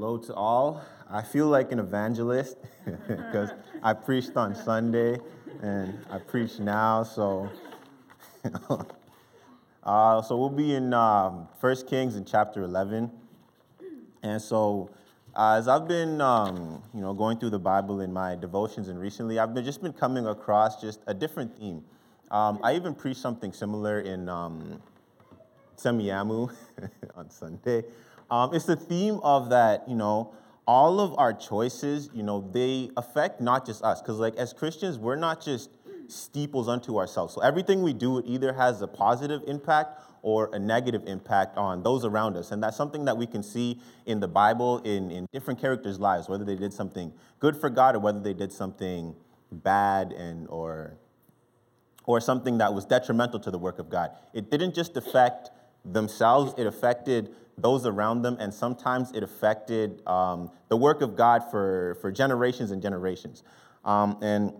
Hello 0.00 0.16
to 0.16 0.34
all. 0.34 0.80
I 1.10 1.22
feel 1.22 1.48
like 1.48 1.72
an 1.72 1.80
evangelist 1.80 2.56
because 3.08 3.50
I 3.82 3.94
preached 3.94 4.36
on 4.36 4.54
Sunday 4.54 5.18
and 5.60 5.98
I 6.08 6.18
preach 6.18 6.60
now. 6.60 7.02
So, 7.02 7.50
uh, 9.82 10.22
so 10.22 10.36
we'll 10.36 10.50
be 10.50 10.76
in 10.76 10.94
um, 10.94 11.48
1 11.58 11.76
Kings 11.88 12.14
in 12.14 12.24
chapter 12.24 12.62
11. 12.62 13.10
And 14.22 14.40
so, 14.40 14.88
uh, 15.34 15.56
as 15.58 15.66
I've 15.66 15.88
been, 15.88 16.20
um, 16.20 16.80
you 16.94 17.00
know, 17.00 17.12
going 17.12 17.36
through 17.36 17.50
the 17.50 17.58
Bible 17.58 18.00
in 18.00 18.12
my 18.12 18.36
devotions 18.36 18.86
and 18.86 19.00
recently, 19.00 19.40
I've 19.40 19.52
been, 19.52 19.64
just 19.64 19.82
been 19.82 19.92
coming 19.92 20.28
across 20.28 20.80
just 20.80 21.00
a 21.08 21.12
different 21.12 21.58
theme. 21.58 21.82
Um, 22.30 22.60
I 22.62 22.76
even 22.76 22.94
preached 22.94 23.20
something 23.20 23.52
similar 23.52 23.98
in 24.02 24.28
um, 24.28 24.80
Semiahmoo 25.76 26.54
on 27.16 27.30
Sunday. 27.30 27.82
Um, 28.30 28.54
it's 28.54 28.66
the 28.66 28.76
theme 28.76 29.20
of 29.22 29.50
that, 29.50 29.88
you 29.88 29.94
know, 29.96 30.34
all 30.66 31.00
of 31.00 31.18
our 31.18 31.32
choices, 31.32 32.10
you 32.12 32.22
know, 32.22 32.46
they 32.52 32.90
affect 32.96 33.40
not 33.40 33.64
just 33.64 33.82
us. 33.82 34.02
Because, 34.02 34.18
like, 34.18 34.36
as 34.36 34.52
Christians, 34.52 34.98
we're 34.98 35.16
not 35.16 35.42
just 35.42 35.70
steeples 36.08 36.68
unto 36.68 36.98
ourselves. 36.98 37.34
So 37.34 37.40
everything 37.40 37.82
we 37.82 37.92
do 37.92 38.18
it 38.18 38.26
either 38.26 38.52
has 38.52 38.82
a 38.82 38.86
positive 38.86 39.42
impact 39.46 40.00
or 40.22 40.50
a 40.52 40.58
negative 40.58 41.02
impact 41.06 41.56
on 41.56 41.82
those 41.82 42.04
around 42.04 42.36
us. 42.36 42.50
And 42.50 42.62
that's 42.62 42.76
something 42.76 43.04
that 43.04 43.16
we 43.16 43.26
can 43.26 43.42
see 43.42 43.80
in 44.04 44.20
the 44.20 44.28
Bible 44.28 44.78
in, 44.80 45.10
in 45.10 45.26
different 45.32 45.60
characters' 45.60 46.00
lives, 46.00 46.28
whether 46.28 46.44
they 46.44 46.56
did 46.56 46.72
something 46.72 47.12
good 47.38 47.56
for 47.56 47.70
God 47.70 47.94
or 47.94 48.00
whether 48.00 48.20
they 48.20 48.34
did 48.34 48.52
something 48.52 49.14
bad 49.50 50.12
and 50.12 50.46
or 50.48 50.98
or 52.04 52.20
something 52.22 52.56
that 52.56 52.72
was 52.72 52.86
detrimental 52.86 53.38
to 53.38 53.50
the 53.50 53.58
work 53.58 53.78
of 53.78 53.90
God. 53.90 54.10
It 54.32 54.50
didn't 54.50 54.74
just 54.74 54.96
affect 54.96 55.50
themselves, 55.84 56.54
it 56.56 56.66
affected 56.66 57.34
those 57.60 57.86
around 57.86 58.22
them, 58.22 58.36
and 58.40 58.52
sometimes 58.52 59.12
it 59.12 59.22
affected 59.22 60.06
um, 60.06 60.50
the 60.68 60.76
work 60.76 61.02
of 61.02 61.16
God 61.16 61.50
for, 61.50 61.98
for 62.00 62.10
generations 62.10 62.70
and 62.70 62.80
generations. 62.80 63.42
Um, 63.84 64.18
and 64.22 64.52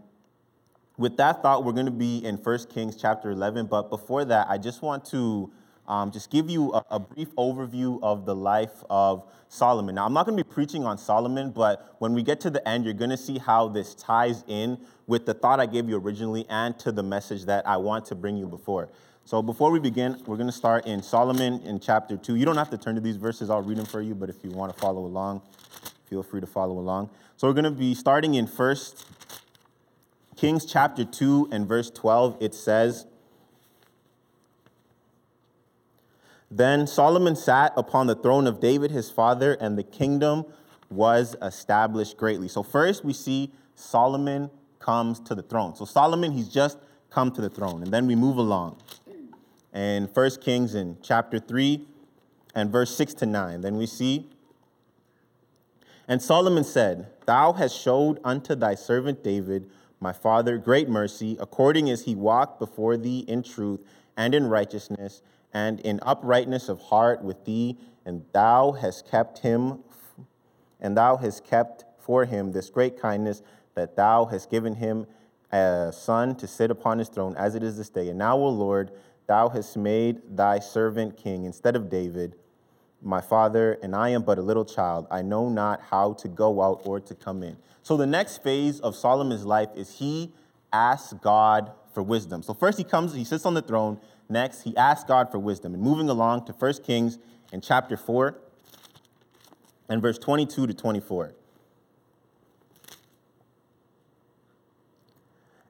with 0.97 1.17
that 1.19 1.43
thought, 1.43 1.65
we're 1.65 1.73
going 1.73 1.87
to 1.87 1.93
be 1.93 2.19
in 2.25 2.37
1 2.37 2.59
Kings 2.71 2.97
chapter 2.97 3.31
11. 3.31 3.67
But 3.67 3.89
before 3.89 4.25
that, 4.25 4.49
I 4.49 4.59
just 4.59 4.83
want 4.83 5.05
to 5.07 5.51
um, 5.87 6.11
just 6.11 6.31
give 6.31 6.51
you 6.51 6.73
a, 6.73 6.85
a, 6.91 7.01
brief 7.01 7.35
overview 7.37 7.99
of 8.03 8.27
the 8.27 8.35
life 8.35 8.85
of 8.91 9.25
Solomon. 9.49 9.95
Now, 9.95 10.05
I'm 10.05 10.12
not 10.12 10.27
going 10.27 10.37
to 10.37 10.45
be 10.45 10.49
preaching 10.49 10.85
on 10.85 10.99
Solomon, 10.99 11.51
but 11.51 11.97
when 11.99 12.12
we 12.12 12.23
get 12.23 12.41
to 12.41 12.51
the 12.51 12.67
end, 12.69 12.85
you're 12.85 12.93
going 12.93 13.11
to 13.11 13.17
see 13.17 13.39
how 13.39 13.69
this 13.69 13.95
ties 13.95 14.45
in 14.47 14.79
with 15.07 15.25
the 15.25 15.33
thought 15.33 15.61
I 15.61 15.67
gave 15.67 15.89
you 15.89 15.97
originally 15.97 16.45
and 16.51 16.79
to 16.81 16.93
the 16.93 17.03
message 17.03 17.47
that 17.47 17.67
I 17.67 17.79
want 17.79 18.05
to 18.07 18.15
bring 18.15 18.37
you 18.37 18.47
before. 18.47 18.91
So 19.29 19.43
before 19.43 19.71
we 19.71 19.79
begin, 19.79 20.23
we're 20.25 20.39
going 20.39 20.48
to 20.48 20.57
start 20.57 20.87
in 20.87 21.03
Solomon 21.03 21.61
in 21.61 21.81
chapter 21.81 22.17
2. 22.17 22.37
You 22.37 22.47
don't 22.47 22.57
have 22.57 22.71
to 22.71 22.79
turn 22.79 22.95
to 22.95 23.01
these 23.03 23.19
verses, 23.19 23.51
I'll 23.51 23.61
read 23.61 23.77
them 23.77 23.84
for 23.84 24.01
you, 24.01 24.15
but 24.15 24.31
if 24.31 24.37
you 24.43 24.48
want 24.48 24.73
to 24.73 24.81
follow 24.81 25.05
along, 25.05 25.43
feel 26.09 26.23
free 26.23 26.41
to 26.41 26.47
follow 26.47 26.79
along. 26.79 27.11
So 27.37 27.47
we're 27.47 27.53
going 27.53 27.65
to 27.65 27.71
be 27.71 27.95
starting 27.95 28.37
in 28.37 28.47
First 28.47 29.05
Kings 30.34 30.65
chapter 30.65 31.05
2 31.05 31.51
and 31.53 31.69
verse 31.69 31.91
12. 31.91 32.39
It 32.41 32.55
says, 32.55 33.05
Then 36.51 36.87
Solomon 36.87 37.37
sat 37.37 37.75
upon 37.77 38.06
the 38.06 38.15
throne 38.15 38.47
of 38.47 38.61
David 38.61 38.91
his 38.91 39.11
father, 39.11 39.59
and 39.61 39.77
the 39.77 39.83
kingdom 39.83 40.47
was 40.89 41.37
established 41.43 42.17
greatly. 42.17 42.49
So 42.49 42.62
first 42.62 43.05
we 43.05 43.12
see 43.12 43.53
Solomon 43.75 44.49
comes 44.79 45.21
to 45.21 45.34
the 45.34 45.43
throne. 45.43 45.77
So 45.77 45.84
Solomon, 45.84 46.33
he's 46.33 46.49
just 46.49 46.79
come 47.11 47.31
to 47.33 47.43
the 47.43 47.51
throne. 47.51 47.83
And 47.83 47.93
then 47.93 48.06
we 48.06 48.15
move 48.15 48.39
along 48.39 48.81
and 49.73 50.09
1 50.13 50.31
Kings 50.41 50.75
in 50.75 50.97
chapter 51.03 51.39
3 51.39 51.87
and 52.55 52.71
verse 52.71 52.95
6 52.97 53.15
to 53.15 53.27
9. 53.27 53.61
Then 53.61 53.77
we 53.77 53.87
see, 53.87 54.29
And 56.07 56.23
Solomon 56.23 56.65
said, 56.65 57.09
Thou 57.27 57.53
hast 57.53 57.79
showed 57.79 58.19
unto 58.25 58.55
thy 58.55 58.75
servant 58.75 59.23
David, 59.23 59.69
my 60.01 60.13
father, 60.13 60.59
great 60.59 60.89
mercy, 60.89 61.37
according 61.41 61.91
as 61.91 62.05
he 62.05 62.15
walked 62.15 62.59
before 62.59 62.97
thee 62.97 63.21
in 63.28 63.43
truth 63.43 63.81
and 64.17 64.34
in 64.34 64.47
righteousness 64.47 65.23
and 65.53 65.81
in 65.81 65.99
uprightness 66.03 66.69
of 66.69 66.81
heart 66.81 67.23
with 67.23 67.45
thee, 67.45 67.77
and 68.05 68.25
thou 68.33 68.73
hast 68.73 69.11
kept 69.11 69.39
him, 69.39 69.81
and 70.81 70.97
thou 70.97 71.17
hast 71.17 71.45
kept 71.45 71.84
for 71.99 72.25
him 72.25 72.53
this 72.53 72.71
great 72.71 73.01
kindness 73.01 73.43
that 73.75 73.97
thou 73.97 74.25
hast 74.27 74.51
given 74.51 74.75
him 74.75 75.07
a 75.53 75.93
son 75.95 76.34
to 76.37 76.47
sit 76.47 76.71
upon 76.71 76.99
his 76.99 77.09
throne 77.09 77.34
as 77.37 77.55
it 77.55 77.62
is 77.62 77.77
this 77.77 77.89
day. 77.89 78.09
And 78.09 78.19
now, 78.19 78.37
O 78.37 78.49
Lord, 78.49 78.91
Thou 79.28 79.50
hast 79.50 79.77
made 79.77 80.22
thy 80.37 80.59
servant 80.59 81.19
king 81.19 81.44
instead 81.44 81.77
of 81.77 81.91
David, 81.91 82.34
my 83.03 83.21
father, 83.21 83.78
and 83.83 83.94
I 83.94 84.09
am 84.09 84.22
but 84.22 84.39
a 84.39 84.43
little 84.43 84.65
child. 84.65 85.06
I 85.11 85.21
know 85.21 85.50
not 85.50 85.83
how 85.91 86.15
to 86.15 86.28
go 86.28 86.62
out 86.62 86.81
or 86.84 86.99
to 86.99 87.15
come 87.15 87.43
in. 87.43 87.59
So 87.83 87.99
the 87.99 88.06
next 88.06 88.43
phase 88.43 88.81
of 88.81 88.97
Solomon's 88.97 89.44
life 89.44 89.69
is 89.77 89.99
he 89.99 90.33
asks 90.72 91.12
God 91.12 91.71
for 91.93 92.03
wisdom. 92.03 92.43
So 92.43 92.55
first 92.55 92.78
he 92.78 92.84
comes, 92.84 93.15
he 93.15 93.25
sits 93.25 93.44
on 93.44 93.53
the 93.53 93.61
throne. 93.61 94.00
Next, 94.31 94.62
he 94.62 94.77
asks 94.77 95.05
God 95.06 95.31
for 95.31 95.39
wisdom. 95.39 95.75
And 95.75 95.83
moving 95.83 96.09
along 96.09 96.47
to 96.47 96.53
1 96.53 96.75
Kings 96.83 97.19
in 97.53 97.60
chapter 97.60 97.97
4 97.97 98.34
and 99.91 100.00
verse 100.00 100.19
22 100.19 100.66
to 100.66 100.75
24. 100.75 101.34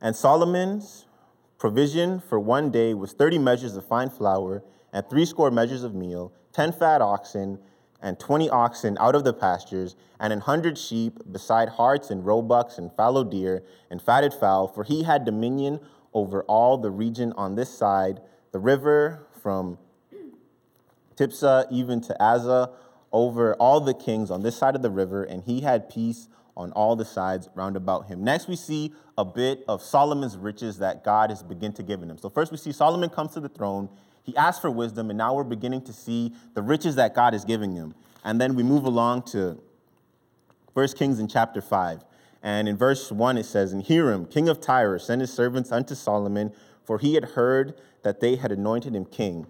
And 0.00 0.14
Solomon's 0.14 1.06
Provision 1.58 2.20
for 2.20 2.38
one 2.38 2.70
day 2.70 2.94
was 2.94 3.12
30 3.12 3.38
measures 3.38 3.76
of 3.76 3.84
fine 3.84 4.10
flour 4.10 4.62
and 4.92 5.04
three 5.10 5.24
score 5.24 5.50
measures 5.50 5.82
of 5.82 5.92
meal, 5.92 6.32
10 6.52 6.72
fat 6.72 7.02
oxen, 7.02 7.58
and 8.00 8.18
20 8.20 8.48
oxen 8.50 8.96
out 9.00 9.16
of 9.16 9.24
the 9.24 9.32
pastures, 9.32 9.96
and 10.20 10.32
an 10.32 10.40
hundred 10.40 10.78
sheep, 10.78 11.18
beside 11.32 11.68
harts 11.70 12.10
and 12.10 12.24
roebucks 12.24 12.78
and 12.78 12.92
fallow 12.92 13.24
deer 13.24 13.64
and 13.90 14.00
fatted 14.00 14.32
fowl, 14.32 14.68
for 14.68 14.84
he 14.84 15.02
had 15.02 15.24
dominion 15.24 15.80
over 16.14 16.44
all 16.44 16.78
the 16.78 16.90
region 16.90 17.32
on 17.36 17.56
this 17.56 17.76
side, 17.76 18.20
the 18.52 18.60
river 18.60 19.26
from 19.42 19.78
Tiphsah 21.16 21.66
even 21.72 22.00
to 22.02 22.16
Azzah, 22.20 22.70
over 23.10 23.54
all 23.54 23.80
the 23.80 23.94
kings 23.94 24.30
on 24.30 24.42
this 24.42 24.56
side 24.56 24.76
of 24.76 24.82
the 24.82 24.90
river, 24.90 25.24
and 25.24 25.42
he 25.42 25.62
had 25.62 25.90
peace 25.90 26.28
on 26.58 26.72
all 26.72 26.96
the 26.96 27.04
sides 27.04 27.48
round 27.54 27.76
about 27.76 28.08
him. 28.08 28.24
Next, 28.24 28.48
we 28.48 28.56
see 28.56 28.92
a 29.16 29.24
bit 29.24 29.64
of 29.68 29.80
Solomon's 29.80 30.36
riches 30.36 30.78
that 30.78 31.04
God 31.04 31.30
has 31.30 31.42
begun 31.42 31.72
to 31.74 31.82
give 31.84 32.02
him. 32.02 32.18
So, 32.18 32.28
first, 32.28 32.50
we 32.50 32.58
see 32.58 32.72
Solomon 32.72 33.08
comes 33.08 33.32
to 33.34 33.40
the 33.40 33.48
throne. 33.48 33.88
He 34.24 34.36
asks 34.36 34.60
for 34.60 34.70
wisdom, 34.70 35.08
and 35.08 35.16
now 35.16 35.34
we're 35.34 35.44
beginning 35.44 35.82
to 35.82 35.92
see 35.92 36.34
the 36.54 36.60
riches 36.60 36.96
that 36.96 37.14
God 37.14 37.32
is 37.32 37.44
giving 37.44 37.72
him. 37.72 37.94
And 38.24 38.40
then 38.40 38.56
we 38.56 38.64
move 38.64 38.84
along 38.84 39.22
to 39.30 39.58
1 40.74 40.88
Kings 40.88 41.20
in 41.20 41.28
chapter 41.28 41.62
5. 41.62 42.04
And 42.42 42.68
in 42.68 42.76
verse 42.76 43.10
1, 43.10 43.38
it 43.38 43.46
says, 43.46 43.72
And 43.72 43.86
Hiram, 43.86 44.26
king 44.26 44.48
of 44.48 44.60
Tyre, 44.60 44.98
sent 44.98 45.20
his 45.20 45.32
servants 45.32 45.72
unto 45.72 45.94
Solomon, 45.94 46.52
for 46.84 46.98
he 46.98 47.14
had 47.14 47.24
heard 47.24 47.80
that 48.02 48.20
they 48.20 48.36
had 48.36 48.52
anointed 48.52 48.94
him 48.94 49.04
king 49.04 49.46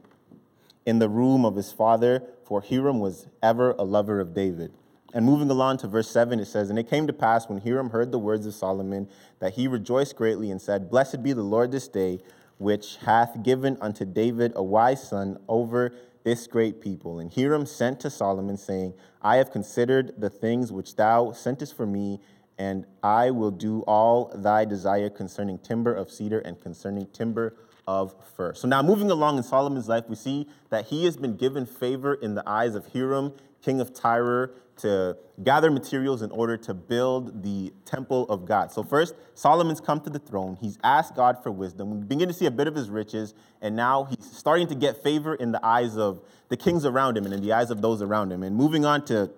in 0.85 0.99
the 0.99 1.09
room 1.09 1.45
of 1.45 1.57
his 1.57 1.73
father, 1.73 2.23
for 2.45 2.63
Hiram 2.63 2.99
was 3.01 3.27
ever 3.43 3.73
a 3.73 3.85
lover 3.85 4.21
of 4.21 4.33
David. 4.33 4.73
And 5.15 5.25
moving 5.25 5.51
along 5.51 5.79
to 5.79 5.89
verse 5.89 6.11
7, 6.11 6.39
it 6.39 6.47
says, 6.47 6.69
And 6.69 6.79
it 6.79 6.89
came 6.89 7.07
to 7.07 7.13
pass 7.13 7.49
when 7.49 7.61
Hiram 7.61 7.91
heard 7.91 8.13
the 8.13 8.19
words 8.19 8.45
of 8.45 8.55
Solomon 8.55 9.09
that 9.39 9.55
he 9.55 9.67
rejoiced 9.67 10.17
greatly 10.17 10.51
and 10.51 10.61
said, 10.61 10.91
Blessed 10.91 11.23
be 11.23 11.33
the 11.33 11.43
Lord 11.43 11.73
this 11.73 11.89
day, 11.89 12.21
which 12.59 12.97
hath 12.97 13.43
given 13.43 13.79
unto 13.81 14.05
David 14.05 14.53
a 14.55 14.63
wise 14.63 15.09
son 15.09 15.39
over 15.49 15.95
this 16.25 16.47
great 16.47 16.83
people. 16.83 17.21
And 17.21 17.33
Hiram 17.33 17.65
sent 17.65 18.01
to 18.01 18.11
Solomon, 18.11 18.59
saying, 18.59 18.93
I 19.23 19.37
have 19.37 19.51
considered 19.51 20.13
the 20.19 20.29
things 20.29 20.71
which 20.71 20.97
thou 20.97 21.33
sentest 21.33 21.75
for 21.75 21.87
me, 21.87 22.21
and 22.59 22.85
I 23.03 23.31
will 23.31 23.53
do 23.53 23.83
all 23.83 24.31
thy 24.35 24.67
desire 24.67 25.09
concerning 25.09 25.59
timber 25.59 25.95
of 25.95 26.11
cedar 26.11 26.41
and 26.41 26.61
concerning 26.61 27.07
timber 27.07 27.57
of 27.87 28.15
fir. 28.37 28.53
So 28.53 28.69
now, 28.69 28.83
moving 28.83 29.11
along 29.11 29.39
in 29.39 29.43
Solomon's 29.43 29.89
life, 29.89 30.05
we 30.09 30.17
see 30.17 30.49
that 30.69 30.87
he 30.87 31.07
has 31.07 31.17
been 31.17 31.37
given 31.37 31.65
favor 31.65 32.13
in 32.13 32.35
the 32.35 32.47
eyes 32.47 32.75
of 32.75 32.93
Hiram, 32.93 33.33
king 33.63 33.81
of 33.81 33.95
Tyre, 33.95 34.51
to 34.79 35.17
gather 35.43 35.71
materials 35.71 36.23
in 36.23 36.31
order 36.31 36.57
to 36.57 36.75
build 36.75 37.43
the 37.43 37.73
temple 37.85 38.27
of 38.29 38.45
God. 38.45 38.73
So, 38.73 38.83
first, 38.83 39.15
Solomon's 39.35 39.81
come 39.81 40.01
to 40.01 40.11
the 40.11 40.19
throne. 40.19 40.57
He's 40.61 40.79
asked 40.83 41.15
God 41.15 41.43
for 41.43 41.51
wisdom. 41.51 41.91
We 41.91 42.05
begin 42.05 42.29
to 42.29 42.35
see 42.35 42.47
a 42.47 42.51
bit 42.51 42.67
of 42.67 42.75
his 42.75 42.91
riches, 42.91 43.35
and 43.61 43.77
now 43.77 44.05
he's 44.05 44.31
starting 44.31 44.67
to 44.69 44.75
get 44.75 45.03
favor 45.03 45.35
in 45.35 45.53
the 45.53 45.65
eyes 45.65 45.97
of 45.97 46.23
the 46.49 46.57
kings 46.57 46.85
around 46.85 47.17
him 47.17 47.25
and 47.25 47.35
in 47.35 47.43
the 47.43 47.53
eyes 47.53 47.71
of 47.71 47.83
those 47.83 48.03
around 48.03 48.33
him. 48.33 48.43
And 48.43 48.57
moving 48.57 48.85
on 48.85 49.05
to 49.07 49.31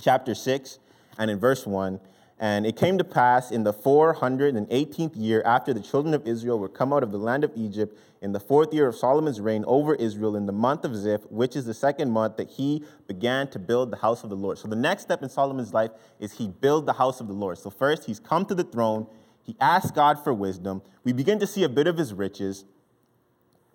chapter 0.00 0.34
6 0.34 0.78
and 1.18 1.30
in 1.30 1.38
verse 1.38 1.66
1. 1.66 2.00
And 2.40 2.66
it 2.66 2.76
came 2.76 2.98
to 2.98 3.04
pass 3.04 3.50
in 3.50 3.64
the 3.64 3.72
418th 3.72 5.12
year 5.16 5.42
after 5.44 5.74
the 5.74 5.80
children 5.80 6.14
of 6.14 6.26
Israel 6.26 6.58
were 6.58 6.68
come 6.68 6.92
out 6.92 7.02
of 7.02 7.10
the 7.10 7.18
land 7.18 7.42
of 7.42 7.50
Egypt, 7.56 7.98
in 8.20 8.32
the 8.32 8.40
fourth 8.40 8.72
year 8.72 8.86
of 8.86 8.94
Solomon's 8.94 9.40
reign 9.40 9.64
over 9.66 9.94
Israel, 9.94 10.36
in 10.36 10.46
the 10.46 10.52
month 10.52 10.84
of 10.84 10.94
Ziph, 10.94 11.22
which 11.30 11.56
is 11.56 11.64
the 11.66 11.74
second 11.74 12.10
month, 12.10 12.36
that 12.36 12.50
he 12.50 12.84
began 13.06 13.48
to 13.48 13.58
build 13.58 13.90
the 13.90 13.96
house 13.96 14.22
of 14.22 14.30
the 14.30 14.36
Lord. 14.36 14.58
So 14.58 14.68
the 14.68 14.76
next 14.76 15.02
step 15.02 15.22
in 15.22 15.28
Solomon's 15.28 15.74
life 15.74 15.90
is 16.20 16.32
he 16.32 16.48
built 16.48 16.86
the 16.86 16.92
house 16.92 17.20
of 17.20 17.26
the 17.26 17.32
Lord. 17.32 17.58
So 17.58 17.70
first, 17.70 18.04
he's 18.04 18.20
come 18.20 18.44
to 18.46 18.54
the 18.54 18.64
throne. 18.64 19.08
He 19.42 19.56
asks 19.60 19.90
God 19.90 20.22
for 20.22 20.32
wisdom. 20.32 20.82
We 21.04 21.12
begin 21.12 21.38
to 21.40 21.46
see 21.46 21.64
a 21.64 21.68
bit 21.68 21.86
of 21.86 21.96
his 21.96 22.12
riches. 22.12 22.64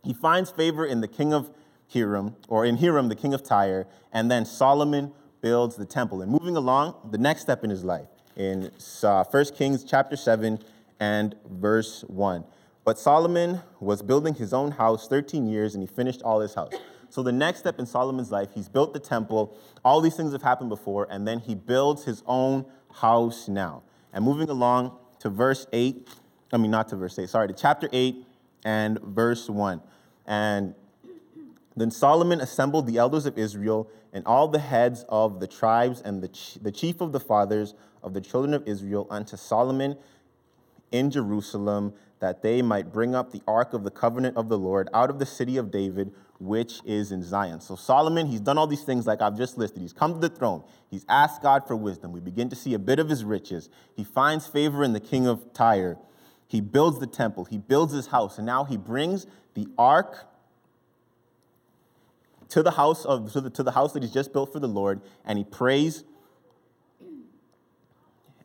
He 0.03 0.13
finds 0.13 0.51
favor 0.51 0.85
in 0.85 1.01
the 1.01 1.07
king 1.07 1.33
of 1.33 1.49
Hiram, 1.93 2.35
or 2.47 2.65
in 2.65 2.77
Hiram, 2.77 3.09
the 3.09 3.15
king 3.15 3.33
of 3.33 3.43
Tyre, 3.43 3.87
and 4.11 4.31
then 4.31 4.45
Solomon 4.45 5.11
builds 5.41 5.75
the 5.75 5.85
temple. 5.85 6.21
And 6.21 6.31
moving 6.31 6.55
along, 6.55 6.95
the 7.11 7.17
next 7.17 7.41
step 7.41 7.63
in 7.63 7.69
his 7.69 7.83
life 7.83 8.07
in 8.35 8.71
uh, 9.03 9.23
1 9.23 9.45
Kings 9.55 9.83
chapter 9.83 10.15
7 10.15 10.59
and 10.99 11.35
verse 11.49 12.03
1. 12.07 12.43
But 12.85 12.99
Solomon 12.99 13.61
was 13.79 14.01
building 14.01 14.35
his 14.35 14.53
own 14.53 14.71
house 14.71 15.07
13 15.07 15.47
years 15.47 15.75
and 15.75 15.81
he 15.81 15.87
finished 15.87 16.21
all 16.21 16.39
his 16.39 16.53
house. 16.53 16.73
So 17.09 17.21
the 17.21 17.31
next 17.31 17.59
step 17.59 17.77
in 17.77 17.85
Solomon's 17.85 18.31
life, 18.31 18.49
he's 18.55 18.67
built 18.67 18.93
the 18.93 18.99
temple. 18.99 19.55
All 19.85 20.01
these 20.01 20.15
things 20.15 20.31
have 20.31 20.41
happened 20.41 20.69
before, 20.69 21.07
and 21.11 21.27
then 21.27 21.37
he 21.37 21.53
builds 21.53 22.05
his 22.05 22.23
own 22.25 22.65
house 22.91 23.47
now. 23.47 23.83
And 24.11 24.25
moving 24.25 24.49
along 24.49 24.97
to 25.19 25.29
verse 25.29 25.67
8, 25.71 26.07
I 26.51 26.57
mean, 26.57 26.71
not 26.71 26.87
to 26.89 26.95
verse 26.95 27.19
8, 27.19 27.29
sorry, 27.29 27.47
to 27.49 27.53
chapter 27.53 27.87
8 27.93 28.25
and 28.65 28.99
verse 29.01 29.47
1. 29.47 29.79
And 30.25 30.73
then 31.75 31.91
Solomon 31.91 32.41
assembled 32.41 32.87
the 32.87 32.97
elders 32.97 33.27
of 33.27 33.37
Israel 33.37 33.87
and 34.13 34.25
all 34.25 34.47
the 34.47 34.59
heads 34.59 35.03
of 35.09 35.39
the 35.39 35.47
tribes 35.47 36.01
and 36.01 36.21
the, 36.21 36.29
the 36.61 36.71
chief 36.71 37.01
of 37.01 37.11
the 37.11 37.19
fathers 37.19 37.73
of 38.01 38.13
the 38.13 38.21
children 38.21 38.53
of 38.53 38.67
Israel 38.67 39.07
unto 39.09 39.35
Solomon 39.35 39.97
in 40.91 41.09
Jerusalem, 41.09 41.93
that 42.19 42.41
they 42.41 42.61
might 42.61 42.93
bring 42.93 43.15
up 43.15 43.31
the 43.31 43.41
ark 43.47 43.73
of 43.73 43.83
the 43.83 43.91
covenant 43.91 44.37
of 44.37 44.47
the 44.47 44.57
Lord 44.57 44.87
out 44.93 45.09
of 45.09 45.19
the 45.19 45.25
city 45.25 45.57
of 45.57 45.71
David, 45.71 46.13
which 46.39 46.79
is 46.85 47.11
in 47.11 47.23
Zion. 47.23 47.59
So 47.59 47.75
Solomon, 47.75 48.27
he's 48.27 48.39
done 48.39 48.57
all 48.57 48.67
these 48.67 48.83
things 48.83 49.07
like 49.07 49.21
I've 49.21 49.35
just 49.35 49.57
listed. 49.57 49.81
He's 49.81 49.93
come 49.93 50.13
to 50.13 50.19
the 50.19 50.29
throne. 50.29 50.63
He's 50.89 51.05
asked 51.09 51.41
God 51.41 51.67
for 51.67 51.75
wisdom. 51.75 52.11
We 52.11 52.19
begin 52.19 52.49
to 52.49 52.55
see 52.55 52.75
a 52.75 52.79
bit 52.79 52.99
of 52.99 53.09
his 53.09 53.25
riches. 53.25 53.69
He 53.95 54.03
finds 54.03 54.45
favor 54.45 54.83
in 54.83 54.93
the 54.93 54.99
king 54.99 55.25
of 55.25 55.51
Tyre. 55.53 55.97
He 56.47 56.61
builds 56.61 56.99
the 56.99 57.07
temple. 57.07 57.45
He 57.45 57.57
builds 57.57 57.93
his 57.93 58.07
house. 58.07 58.37
And 58.37 58.45
now 58.45 58.63
he 58.63 58.77
brings 58.77 59.25
the 59.55 59.67
ark 59.77 60.27
to 62.53 62.61
the 62.61 62.69
house 62.69 63.03
of 63.03 63.33
to 63.33 63.41
the, 63.41 63.49
to 63.49 63.63
the 63.63 63.71
house 63.71 63.93
that 63.93 64.03
he's 64.03 64.13
just 64.13 64.31
built 64.31 64.53
for 64.53 64.59
the 64.59 64.67
Lord, 64.67 65.01
and 65.25 65.39
he 65.39 65.43
prays 65.43 66.03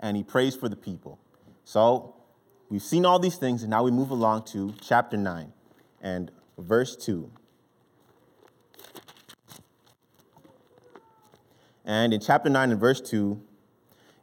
and 0.00 0.16
he 0.16 0.22
prays 0.22 0.56
for 0.56 0.66
the 0.66 0.76
people. 0.76 1.18
So 1.64 2.14
we've 2.70 2.82
seen 2.82 3.04
all 3.04 3.18
these 3.18 3.36
things, 3.36 3.62
and 3.62 3.70
now 3.70 3.82
we 3.82 3.90
move 3.90 4.10
along 4.10 4.44
to 4.52 4.72
chapter 4.80 5.18
9 5.18 5.52
and 6.00 6.30
verse 6.56 6.96
2. 6.96 7.30
And 11.84 12.14
in 12.14 12.20
chapter 12.20 12.48
9 12.48 12.70
and 12.70 12.80
verse 12.80 13.02
2, 13.02 13.42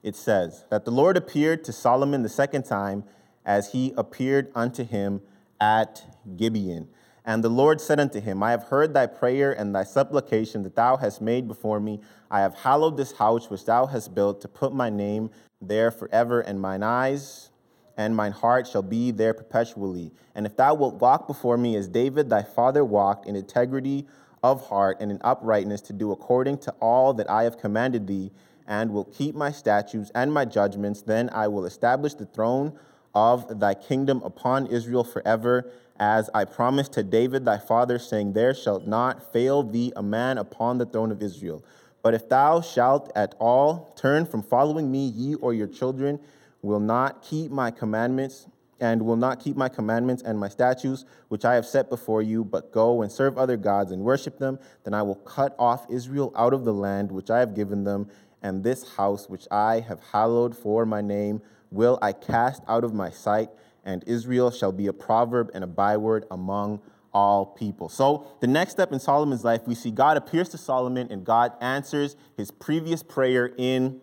it 0.01 0.15
says 0.15 0.65
that 0.71 0.85
the 0.85 0.91
Lord 0.91 1.15
appeared 1.15 1.63
to 1.65 1.71
Solomon 1.71 2.23
the 2.23 2.29
second 2.29 2.63
time 2.63 3.03
as 3.45 3.71
he 3.71 3.93
appeared 3.95 4.51
unto 4.55 4.83
him 4.83 5.21
at 5.61 6.03
Gibeon. 6.35 6.87
And 7.25 7.43
the 7.43 7.49
Lord 7.49 7.81
said 7.81 7.99
unto 7.99 8.21
him, 8.21 8.43
I 8.43 8.51
have 8.51 8.65
heard 8.65 8.93
thy 8.93 9.07
prayer 9.07 9.51
and 9.51 9.73
thy 9.73 9.83
supplication 9.83 10.61
that 10.63 10.75
thou 10.75 10.97
hast 10.97 11.21
made 11.21 11.47
before 11.47 11.79
me. 11.79 11.99
I 12.29 12.41
have 12.41 12.53
hallowed 12.53 12.97
this 12.97 13.13
house 13.13 13.49
which 13.49 13.65
thou 13.65 13.87
hast 13.87 14.13
built 14.13 14.41
to 14.41 14.47
put 14.47 14.73
my 14.73 14.91
name 14.91 15.31
there 15.59 15.89
forever, 15.89 16.41
and 16.41 16.61
mine 16.61 16.83
eyes 16.83 17.49
and 17.97 18.15
mine 18.15 18.33
heart 18.33 18.67
shall 18.67 18.83
be 18.83 19.09
there 19.09 19.33
perpetually. 19.33 20.11
And 20.35 20.45
if 20.45 20.55
thou 20.55 20.75
wilt 20.75 20.95
walk 20.95 21.27
before 21.27 21.57
me 21.57 21.75
as 21.75 21.87
David 21.87 22.29
thy 22.29 22.43
father 22.43 22.85
walked 22.85 23.25
in 23.25 23.35
integrity 23.35 24.05
of 24.43 24.67
heart 24.67 24.97
and 24.99 25.09
in 25.09 25.19
uprightness 25.23 25.81
to 25.81 25.93
do 25.93 26.11
according 26.11 26.59
to 26.59 26.71
all 26.81 27.13
that 27.15 27.29
I 27.29 27.43
have 27.43 27.57
commanded 27.57 28.05
thee, 28.05 28.31
and 28.67 28.91
will 28.91 29.05
keep 29.05 29.35
my 29.35 29.51
statutes 29.51 30.11
and 30.15 30.33
my 30.33 30.43
judgments, 30.43 31.01
then 31.01 31.29
I 31.31 31.47
will 31.47 31.65
establish 31.65 32.15
the 32.15 32.25
throne 32.25 32.77
of 33.13 33.59
thy 33.59 33.73
kingdom 33.73 34.21
upon 34.23 34.67
Israel 34.67 35.03
forever 35.03 35.71
as 35.99 36.29
I 36.33 36.45
promised 36.45 36.93
to 36.93 37.03
David 37.03 37.45
thy 37.45 37.57
father, 37.57 37.99
saying, 37.99 38.33
There 38.33 38.53
shall 38.53 38.79
not 38.81 39.31
fail 39.31 39.63
thee 39.63 39.93
a 39.95 40.03
man 40.03 40.37
upon 40.37 40.77
the 40.77 40.85
throne 40.85 41.11
of 41.11 41.21
Israel. 41.21 41.63
But 42.01 42.13
if 42.13 42.29
thou 42.29 42.61
shalt 42.61 43.11
at 43.15 43.35
all 43.39 43.93
turn 43.95 44.25
from 44.25 44.43
following 44.43 44.91
me, 44.91 45.07
ye 45.07 45.35
or 45.35 45.53
your 45.53 45.67
children 45.67 46.19
will 46.61 46.79
not 46.79 47.21
keep 47.21 47.51
my 47.51 47.71
commandments, 47.71 48.47
and 48.79 49.01
will 49.01 49.15
not 49.15 49.39
keep 49.39 49.55
my 49.55 49.69
commandments 49.69 50.21
and 50.23 50.37
my 50.37 50.49
statutes, 50.49 51.05
which 51.29 51.45
I 51.45 51.55
have 51.55 51.65
set 51.65 51.89
before 51.89 52.21
you, 52.21 52.43
but 52.43 52.71
go 52.71 53.01
and 53.01 53.11
serve 53.11 53.37
other 53.37 53.57
gods 53.57 53.91
and 53.91 54.03
worship 54.03 54.37
them, 54.37 54.59
then 54.83 54.93
I 54.93 55.01
will 55.01 55.15
cut 55.15 55.55
off 55.57 55.85
Israel 55.89 56.33
out 56.35 56.53
of 56.53 56.65
the 56.65 56.73
land 56.73 57.11
which 57.11 57.29
I 57.29 57.39
have 57.39 57.55
given 57.55 57.85
them, 57.85 58.09
and 58.41 58.63
this 58.63 58.95
house 58.95 59.29
which 59.29 59.47
I 59.49 59.79
have 59.79 60.01
hallowed 60.11 60.55
for 60.55 60.85
my 60.85 61.01
name 61.01 61.41
will 61.71 61.97
I 62.01 62.11
cast 62.11 62.63
out 62.67 62.83
of 62.83 62.93
my 62.93 63.09
sight 63.09 63.49
and 63.85 64.03
Israel 64.07 64.51
shall 64.51 64.71
be 64.71 64.87
a 64.87 64.93
proverb 64.93 65.51
and 65.53 65.63
a 65.63 65.67
byword 65.67 66.25
among 66.31 66.81
all 67.13 67.45
people. 67.45 67.87
So, 67.87 68.27
the 68.41 68.47
next 68.47 68.73
step 68.73 68.91
in 68.91 68.99
Solomon's 68.99 69.45
life, 69.45 69.61
we 69.65 69.73
see 69.73 69.89
God 69.89 70.17
appears 70.17 70.49
to 70.49 70.57
Solomon 70.57 71.07
and 71.09 71.23
God 71.23 71.53
answers 71.61 72.17
his 72.35 72.51
previous 72.51 73.01
prayer 73.01 73.53
in 73.57 74.01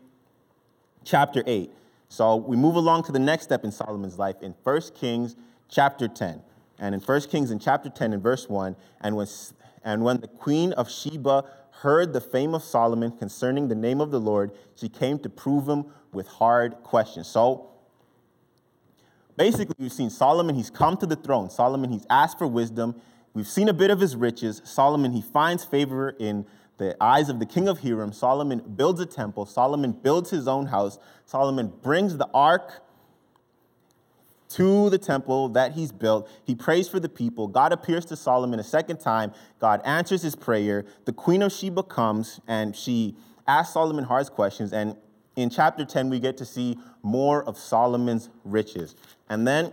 chapter 1.04 1.42
8. 1.46 1.70
So, 2.08 2.36
we 2.36 2.56
move 2.56 2.76
along 2.76 3.02
to 3.04 3.12
the 3.12 3.18
next 3.18 3.44
step 3.44 3.64
in 3.64 3.70
Solomon's 3.70 4.18
life 4.18 4.36
in 4.40 4.54
1 4.62 4.80
Kings 4.94 5.36
chapter 5.68 6.08
10. 6.08 6.40
And 6.78 6.94
in 6.94 7.00
1 7.02 7.20
Kings 7.22 7.50
in 7.50 7.58
chapter 7.58 7.90
10 7.90 8.14
and 8.14 8.22
verse 8.22 8.48
1, 8.48 8.76
and 9.02 9.14
when, 9.14 9.26
and 9.84 10.02
when 10.04 10.20
the 10.20 10.28
queen 10.28 10.72
of 10.72 10.90
Sheba 10.90 11.44
heard 11.82 12.12
the 12.12 12.20
fame 12.20 12.54
of 12.54 12.62
Solomon 12.62 13.12
concerning 13.12 13.68
the 13.68 13.74
name 13.74 14.00
of 14.00 14.10
the 14.10 14.20
Lord, 14.20 14.52
she 14.74 14.88
came 14.88 15.18
to 15.18 15.28
prove 15.28 15.68
him 15.68 15.86
with 16.12 16.28
hard 16.28 16.74
questions. 16.82 17.28
So, 17.28 17.71
basically, 19.36 19.74
we've 19.78 19.92
seen 19.92 20.10
Solomon, 20.10 20.54
he's 20.54 20.70
come 20.70 20.96
to 20.98 21.06
the 21.06 21.16
throne. 21.16 21.50
Solomon, 21.50 21.90
he's 21.90 22.06
asked 22.10 22.38
for 22.38 22.46
wisdom. 22.46 23.00
We've 23.34 23.48
seen 23.48 23.68
a 23.68 23.72
bit 23.72 23.90
of 23.90 24.00
his 24.00 24.14
riches. 24.14 24.60
Solomon, 24.64 25.12
he 25.12 25.22
finds 25.22 25.64
favor 25.64 26.10
in 26.10 26.46
the 26.78 26.96
eyes 27.02 27.28
of 27.28 27.38
the 27.38 27.46
king 27.46 27.68
of 27.68 27.80
Hiram. 27.80 28.12
Solomon 28.12 28.60
builds 28.76 29.00
a 29.00 29.06
temple. 29.06 29.46
Solomon 29.46 29.92
builds 29.92 30.30
his 30.30 30.48
own 30.48 30.66
house. 30.66 30.98
Solomon 31.24 31.72
brings 31.82 32.16
the 32.16 32.28
ark 32.34 32.82
to 34.50 34.90
the 34.90 34.98
temple 34.98 35.48
that 35.50 35.72
he's 35.72 35.92
built. 35.92 36.28
He 36.44 36.54
prays 36.54 36.88
for 36.88 37.00
the 37.00 37.08
people. 37.08 37.48
God 37.48 37.72
appears 37.72 38.04
to 38.06 38.16
Solomon 38.16 38.60
a 38.60 38.64
second 38.64 39.00
time. 39.00 39.32
God 39.58 39.80
answers 39.84 40.22
his 40.22 40.36
prayer. 40.36 40.84
The 41.06 41.12
queen 41.12 41.42
of 41.42 41.52
Sheba 41.52 41.84
comes 41.84 42.40
and 42.46 42.76
she 42.76 43.16
asks 43.46 43.72
Solomon 43.72 44.04
hard 44.04 44.30
questions. 44.30 44.72
And 44.72 44.96
in 45.36 45.50
chapter 45.50 45.84
10, 45.84 46.10
we 46.10 46.20
get 46.20 46.36
to 46.38 46.44
see 46.44 46.78
more 47.02 47.42
of 47.44 47.56
Solomon's 47.56 48.28
riches. 48.44 48.94
And 49.28 49.46
then 49.46 49.72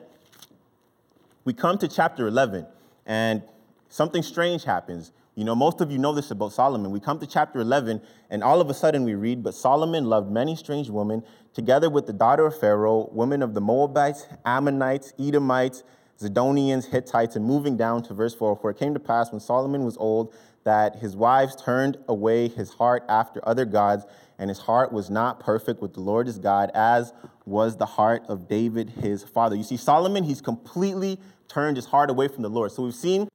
we 1.46 1.54
come 1.54 1.78
to 1.80 1.88
chapter 1.88 2.28
11, 2.28 2.66
and 3.06 3.44
something 3.90 4.24
strange 4.24 4.64
happens. 4.64 5.12
You 5.36 5.46
know, 5.46 5.56
most 5.56 5.82
of 5.82 5.92
you 5.92 5.98
know 5.98 6.14
this 6.14 6.32
about 6.32 6.52
Solomon. 6.52 6.92
We 6.92 7.00
come 7.00 7.20
to 7.20 7.28
chapter 7.28 7.60
11, 7.60 8.02
and 8.30 8.44
all 8.44 8.62
of 8.62 8.70
a 8.70 8.74
sudden 8.74 9.04
we 9.04 9.16
read, 9.16 9.44
But 9.44 9.56
Solomon 9.56 10.06
loved 10.06 10.32
many 10.32 10.56
strange 10.56 10.89
women, 10.89 11.24
together 11.54 11.89
with 11.89 12.08
the 12.08 12.13
daughter 12.13 12.46
of 12.46 12.60
Pharaoh, 12.60 13.10
women 13.12 13.42
of 13.42 13.54
the 13.54 13.62
Moabites, 13.62 14.28
Ammonites, 14.46 15.13
Edomites, 15.20 15.84
Zidonians, 16.20 16.86
Hittites, 16.86 17.36
and 17.36 17.46
moving 17.46 17.78
down 17.78 18.04
to 18.04 18.13
verse 18.13 18.36
4 18.36 18.58
For 18.58 18.70
it 18.70 18.78
came 18.78 18.94
to 18.94 19.00
pass 19.00 19.32
when 19.32 19.39
Solomon 19.39 19.86
was 19.86 19.96
old 19.98 20.34
that 20.66 20.98
his 20.98 21.16
wives 21.16 21.56
turned 21.56 21.98
away 22.08 22.50
his 22.50 22.74
heart 22.74 23.04
after 23.08 23.39
other 23.48 23.66
gods, 23.66 24.06
and 24.39 24.50
his 24.50 24.60
heart 24.60 24.91
was 24.91 25.10
not 25.10 25.39
perfect 25.39 25.81
with 25.81 25.93
the 25.93 26.00
Lord 26.00 26.25
his 26.25 26.39
God, 26.39 26.72
as 26.74 27.13
was 27.46 27.77
the 27.77 27.86
heart 27.86 28.24
of 28.27 28.48
David 28.48 28.89
his 28.89 29.24
father. 29.24 29.55
You 29.55 29.63
see, 29.63 29.77
Solomon, 29.77 30.24
he's 30.24 30.41
completely 30.41 31.19
turned 31.48 31.75
his 31.77 31.86
heart 31.86 32.10
away 32.10 32.29
from 32.29 32.41
the 32.41 32.50
Lord. 32.50 32.72
So 32.72 32.84
we've 32.84 32.96
seen 32.96 33.27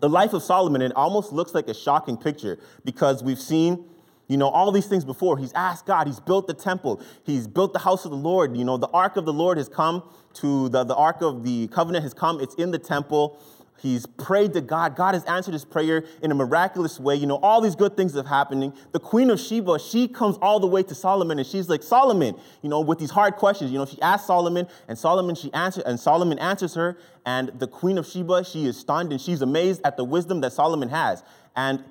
the 0.00 0.08
life 0.08 0.32
of 0.32 0.42
Solomon, 0.42 0.82
and 0.82 0.92
it 0.92 0.96
almost 0.96 1.32
looks 1.32 1.54
like 1.54 1.68
a 1.68 1.74
shocking 1.74 2.16
picture 2.16 2.58
because 2.84 3.22
we've 3.22 3.40
seen 3.40 3.84
you 4.28 4.36
know, 4.36 4.48
all 4.48 4.70
these 4.70 4.86
things 4.86 5.04
before. 5.04 5.38
He's 5.38 5.52
asked 5.54 5.86
God, 5.86 6.06
he's 6.06 6.20
built 6.20 6.46
the 6.46 6.54
temple, 6.54 7.02
he's 7.24 7.46
built 7.46 7.72
the 7.72 7.78
house 7.78 8.04
of 8.04 8.10
the 8.10 8.16
Lord. 8.16 8.56
You 8.56 8.64
know, 8.64 8.76
the 8.76 8.88
ark 8.88 9.16
of 9.16 9.24
the 9.24 9.32
Lord 9.32 9.56
has 9.56 9.68
come 9.68 10.02
to 10.34 10.68
the, 10.68 10.84
the 10.84 10.94
ark 10.94 11.22
of 11.22 11.44
the 11.44 11.68
covenant 11.68 12.02
has 12.02 12.14
come, 12.14 12.40
it's 12.40 12.54
in 12.54 12.70
the 12.70 12.78
temple. 12.78 13.40
He's 13.80 14.06
prayed 14.06 14.54
to 14.54 14.60
God. 14.60 14.96
God 14.96 15.14
has 15.14 15.24
answered 15.24 15.54
his 15.54 15.64
prayer 15.64 16.04
in 16.20 16.32
a 16.32 16.34
miraculous 16.34 16.98
way. 16.98 17.14
You 17.14 17.26
know, 17.26 17.36
all 17.36 17.60
these 17.60 17.76
good 17.76 17.96
things 17.96 18.16
are 18.16 18.26
happening. 18.26 18.72
The 18.92 18.98
queen 18.98 19.30
of 19.30 19.38
Sheba, 19.38 19.78
she 19.78 20.08
comes 20.08 20.36
all 20.42 20.58
the 20.58 20.66
way 20.66 20.82
to 20.82 20.94
Solomon 20.94 21.38
and 21.38 21.46
she's 21.46 21.68
like, 21.68 21.82
Solomon, 21.82 22.36
you 22.62 22.68
know, 22.68 22.80
with 22.80 22.98
these 22.98 23.12
hard 23.12 23.36
questions. 23.36 23.70
You 23.70 23.78
know, 23.78 23.86
she 23.86 24.00
asks 24.02 24.26
Solomon 24.26 24.66
and 24.88 24.98
Solomon, 24.98 25.36
she 25.36 25.52
answers, 25.52 25.84
and 25.84 25.98
Solomon 25.98 26.38
answers 26.38 26.74
her. 26.74 26.98
And 27.24 27.50
the 27.58 27.68
queen 27.68 27.98
of 27.98 28.06
Sheba, 28.06 28.44
she 28.44 28.66
is 28.66 28.76
stunned 28.76 29.12
and 29.12 29.20
she's 29.20 29.42
amazed 29.42 29.80
at 29.84 29.96
the 29.96 30.04
wisdom 30.04 30.40
that 30.40 30.52
Solomon 30.52 30.88
has. 30.88 31.22
And 31.54 31.84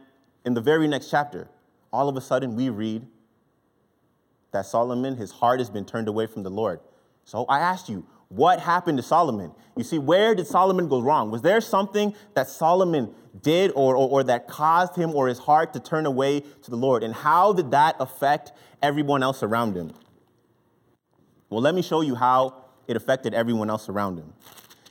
in 0.46 0.54
the 0.54 0.62
very 0.62 0.88
next 0.88 1.10
chapter, 1.10 1.48
all 1.94 2.10
of 2.10 2.18
a 2.18 2.22
sudden 2.22 2.56
we 2.56 2.70
read 2.70 3.08
that 4.52 4.66
Solomon, 4.66 5.16
his 5.16 5.32
heart 5.32 5.60
has 5.60 5.70
been 5.70 5.86
turned 5.86 6.08
away 6.08 6.28
from 6.28 6.44
the 6.44 6.50
Lord. 6.50 6.80
So 7.24 7.46
I 7.46 7.60
asked 7.60 7.90
you, 7.90 8.06
what 8.30 8.60
happened 8.60 8.98
to 8.98 9.04
Solomon. 9.04 9.52
You 9.76 9.84
see, 9.84 10.00
where 10.00 10.36
did 10.36 10.48
Solomon 10.48 10.88
go 10.88 11.02
wrong? 11.02 11.32
Was 11.32 11.42
there 11.42 11.62
something 11.62 12.14
that 12.34 12.50
Solomon 12.50 13.14
did 13.42 13.72
or, 13.72 13.96
or, 13.96 14.10
or, 14.10 14.24
that 14.24 14.48
caused 14.48 14.96
him 14.96 15.14
or 15.14 15.28
his 15.28 15.40
heart 15.40 15.74
to 15.74 15.80
turn 15.80 16.06
away 16.06 16.40
to 16.40 16.70
the 16.70 16.76
Lord? 16.76 17.04
And 17.04 17.14
how 17.14 17.54
did 17.54 17.72
that 17.72 17.96
affect 18.00 18.52
everyone 18.82 19.24
else 19.24 19.44
around 19.44 19.76
him? 19.76 19.94
Well, 21.50 21.62
let 21.62 21.76
me 21.76 21.82
show 21.82 22.02
you 22.02 22.16
how 22.16 22.66
it 22.88 22.98
affected 22.98 23.34
everyone 23.34 23.70
else 23.70 23.88
around 23.88 24.18
him. 24.18 24.34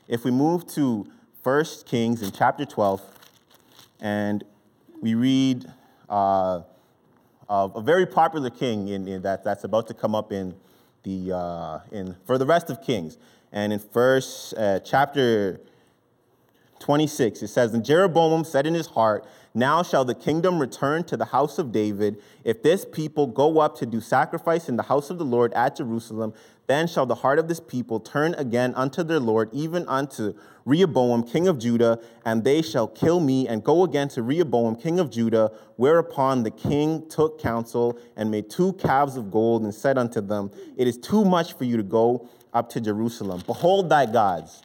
If 0.09 0.25
we 0.25 0.31
move 0.31 0.67
to 0.69 1.07
1 1.43 1.65
Kings 1.85 2.23
in 2.23 2.31
chapter 2.31 2.65
12, 2.65 3.03
and 4.01 4.45
we 5.01 5.15
read 5.15 5.67
uh, 6.09 6.63
of 7.49 7.77
a 7.77 7.81
very 7.81 8.07
popular 8.07 8.51
king 8.51 8.89
in, 8.89 9.07
in 9.09 9.23
that, 9.23 9.45
that's 9.45 9.65
about 9.65 9.87
to 9.89 9.95
come 9.95 10.15
up 10.15 10.33
in 10.33 10.55
the, 11.07 11.35
uh, 11.35 11.79
in, 11.93 12.17
for 12.25 12.37
the 12.37 12.45
rest 12.45 12.69
of 12.69 12.83
Kings. 12.83 13.17
And 13.53 13.73
in 13.73 13.79
verse, 13.79 14.53
uh, 14.55 14.81
chapter 14.85 15.61
26, 16.81 17.43
it 17.43 17.49
says, 17.49 17.73
And 17.73 17.85
Jeroboam 17.85 18.45
said 18.45 18.67
in 18.67 18.75
his 18.75 18.89
heart, 18.89 19.25
Now 19.57 19.83
shall 19.83 20.05
the 20.05 20.15
kingdom 20.15 20.59
return 20.59 21.05
to 21.05 21.17
the 21.17 21.25
house 21.25 21.59
of 21.59 21.73
David. 21.73 22.23
If 22.45 22.63
this 22.63 22.85
people 22.85 23.27
go 23.27 23.59
up 23.59 23.75
to 23.79 23.87
do 23.87 24.03
sacrifice 24.03 24.69
in 24.69 24.77
the 24.77 24.83
house 24.83 25.09
of 25.09 25.17
the 25.17 25.25
Lord 25.25 25.51
at 25.55 25.77
Jerusalem, 25.77 26.35
then 26.67 26.87
shall 26.87 27.07
the 27.07 27.15
heart 27.15 27.39
of 27.39 27.49
this 27.49 27.59
people 27.59 27.99
turn 27.99 28.35
again 28.35 28.75
unto 28.75 29.03
their 29.03 29.19
Lord, 29.19 29.49
even 29.55 29.89
unto 29.89 30.35
Rehoboam, 30.67 31.23
king 31.23 31.49
of 31.49 31.59
Judah, 31.59 31.99
and 32.23 32.45
they 32.45 32.61
shall 32.61 32.87
kill 32.87 33.19
me 33.19 33.49
and 33.49 33.65
go 33.65 33.83
again 33.83 34.09
to 34.09 34.23
Rehoboam, 34.23 34.77
king 34.77 34.99
of 34.99 35.09
Judah. 35.09 35.51
Whereupon 35.77 36.43
the 36.43 36.51
king 36.51 37.09
took 37.09 37.41
counsel 37.41 37.99
and 38.15 38.31
made 38.31 38.51
two 38.51 38.75
calves 38.75 39.17
of 39.17 39.31
gold 39.31 39.63
and 39.63 39.75
said 39.75 39.97
unto 39.97 40.21
them, 40.21 40.51
It 40.77 40.87
is 40.87 40.99
too 40.99 41.25
much 41.25 41.55
for 41.55 41.65
you 41.65 41.79
to 41.79 41.83
go 41.83 42.29
up 42.53 42.69
to 42.71 42.81
Jerusalem. 42.83 43.43
Behold 43.47 43.89
thy 43.89 44.05
gods, 44.05 44.65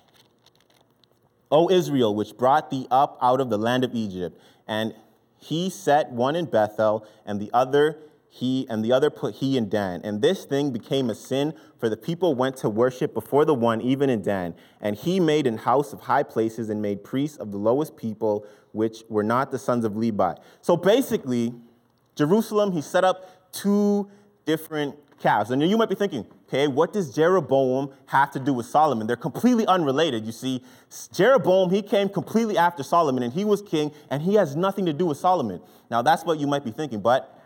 O 1.49 1.69
Israel, 1.69 2.13
which 2.13 2.37
brought 2.37 2.69
thee 2.69 2.87
up 2.91 3.17
out 3.21 3.39
of 3.39 3.49
the 3.49 3.57
land 3.57 3.85
of 3.85 3.95
Egypt. 3.95 4.37
And 4.71 4.93
he 5.37 5.69
set 5.69 6.11
one 6.11 6.37
in 6.37 6.45
Bethel 6.45 7.05
and 7.25 7.41
the 7.41 7.49
other 7.53 7.99
he 8.33 8.65
and 8.69 8.85
the 8.85 8.93
other 8.93 9.09
put 9.09 9.35
he 9.35 9.57
in 9.57 9.67
Dan. 9.67 9.99
And 10.05 10.21
this 10.21 10.45
thing 10.45 10.71
became 10.71 11.09
a 11.09 11.15
sin, 11.15 11.53
for 11.77 11.89
the 11.89 11.97
people 11.97 12.33
went 12.33 12.55
to 12.57 12.69
worship 12.69 13.13
before 13.13 13.43
the 13.43 13.53
one, 13.53 13.81
even 13.81 14.09
in 14.09 14.21
Dan. 14.21 14.55
And 14.79 14.95
he 14.95 15.19
made 15.19 15.45
an 15.47 15.57
house 15.57 15.91
of 15.91 15.99
high 15.99 16.23
places 16.23 16.69
and 16.69 16.81
made 16.81 17.03
priests 17.03 17.35
of 17.37 17.51
the 17.51 17.57
lowest 17.57 17.97
people, 17.97 18.45
which 18.71 19.03
were 19.09 19.23
not 19.23 19.51
the 19.51 19.59
sons 19.59 19.83
of 19.83 19.97
Levi. 19.97 20.35
So 20.61 20.77
basically, 20.77 21.53
Jerusalem, 22.15 22.71
he 22.71 22.81
set 22.81 23.03
up 23.03 23.51
two 23.51 24.09
different 24.45 24.95
calves. 25.19 25.51
And 25.51 25.61
you 25.61 25.77
might 25.77 25.89
be 25.89 25.95
thinking, 25.95 26.25
okay, 26.51 26.67
what 26.67 26.91
does 26.91 27.15
Jeroboam 27.15 27.91
have 28.07 28.31
to 28.31 28.39
do 28.39 28.51
with 28.53 28.65
Solomon? 28.65 29.07
They're 29.07 29.15
completely 29.15 29.65
unrelated. 29.67 30.25
You 30.25 30.33
see, 30.33 30.61
Jeroboam, 31.13 31.69
he 31.69 31.81
came 31.81 32.09
completely 32.09 32.57
after 32.57 32.83
Solomon, 32.83 33.23
and 33.23 33.31
he 33.31 33.45
was 33.45 33.61
king, 33.61 33.91
and 34.09 34.21
he 34.21 34.35
has 34.35 34.55
nothing 34.55 34.85
to 34.85 34.93
do 34.93 35.05
with 35.05 35.17
Solomon. 35.17 35.61
Now, 35.89 36.01
that's 36.01 36.25
what 36.25 36.39
you 36.39 36.47
might 36.47 36.65
be 36.65 36.71
thinking, 36.71 36.99
but 36.99 37.37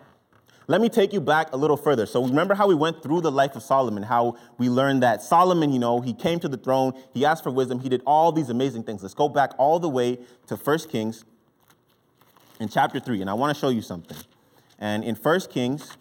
let 0.68 0.82
me 0.82 0.90
take 0.90 1.14
you 1.14 1.22
back 1.22 1.54
a 1.54 1.58
little 1.58 1.78
further. 1.78 2.08
So 2.08 2.26
remember 2.26 2.56
how 2.56 2.68
we 2.68 2.74
went 2.74 3.04
through 3.04 3.22
the 3.22 3.32
life 3.32 3.56
of 3.56 3.62
Solomon, 3.62 4.02
how 4.02 4.38
we 4.58 4.70
learned 4.70 5.04
that 5.04 5.22
Solomon, 5.22 5.72
you 5.72 5.78
know, 5.78 6.02
he 6.02 6.12
came 6.12 6.40
to 6.40 6.48
the 6.48 6.58
throne, 6.58 6.94
he 7.14 7.24
asked 7.24 7.44
for 7.44 7.52
wisdom, 7.52 7.82
he 7.82 7.90
did 7.90 8.02
all 8.08 8.32
these 8.32 8.50
amazing 8.50 8.84
things. 8.84 9.04
Let's 9.04 9.14
go 9.14 9.30
back 9.30 9.52
all 9.60 9.80
the 9.80 9.90
way 9.90 10.18
to 10.48 10.56
1 10.56 10.80
Kings 10.90 11.24
in 12.60 12.70
chapter 12.70 13.00
3, 13.00 13.22
and 13.22 13.30
I 13.30 13.36
want 13.36 13.56
to 13.56 13.60
show 13.60 13.70
you 13.70 13.84
something. 13.84 14.18
And 14.80 15.04
in 15.04 15.14
1 15.14 15.42
Kings 15.52 15.96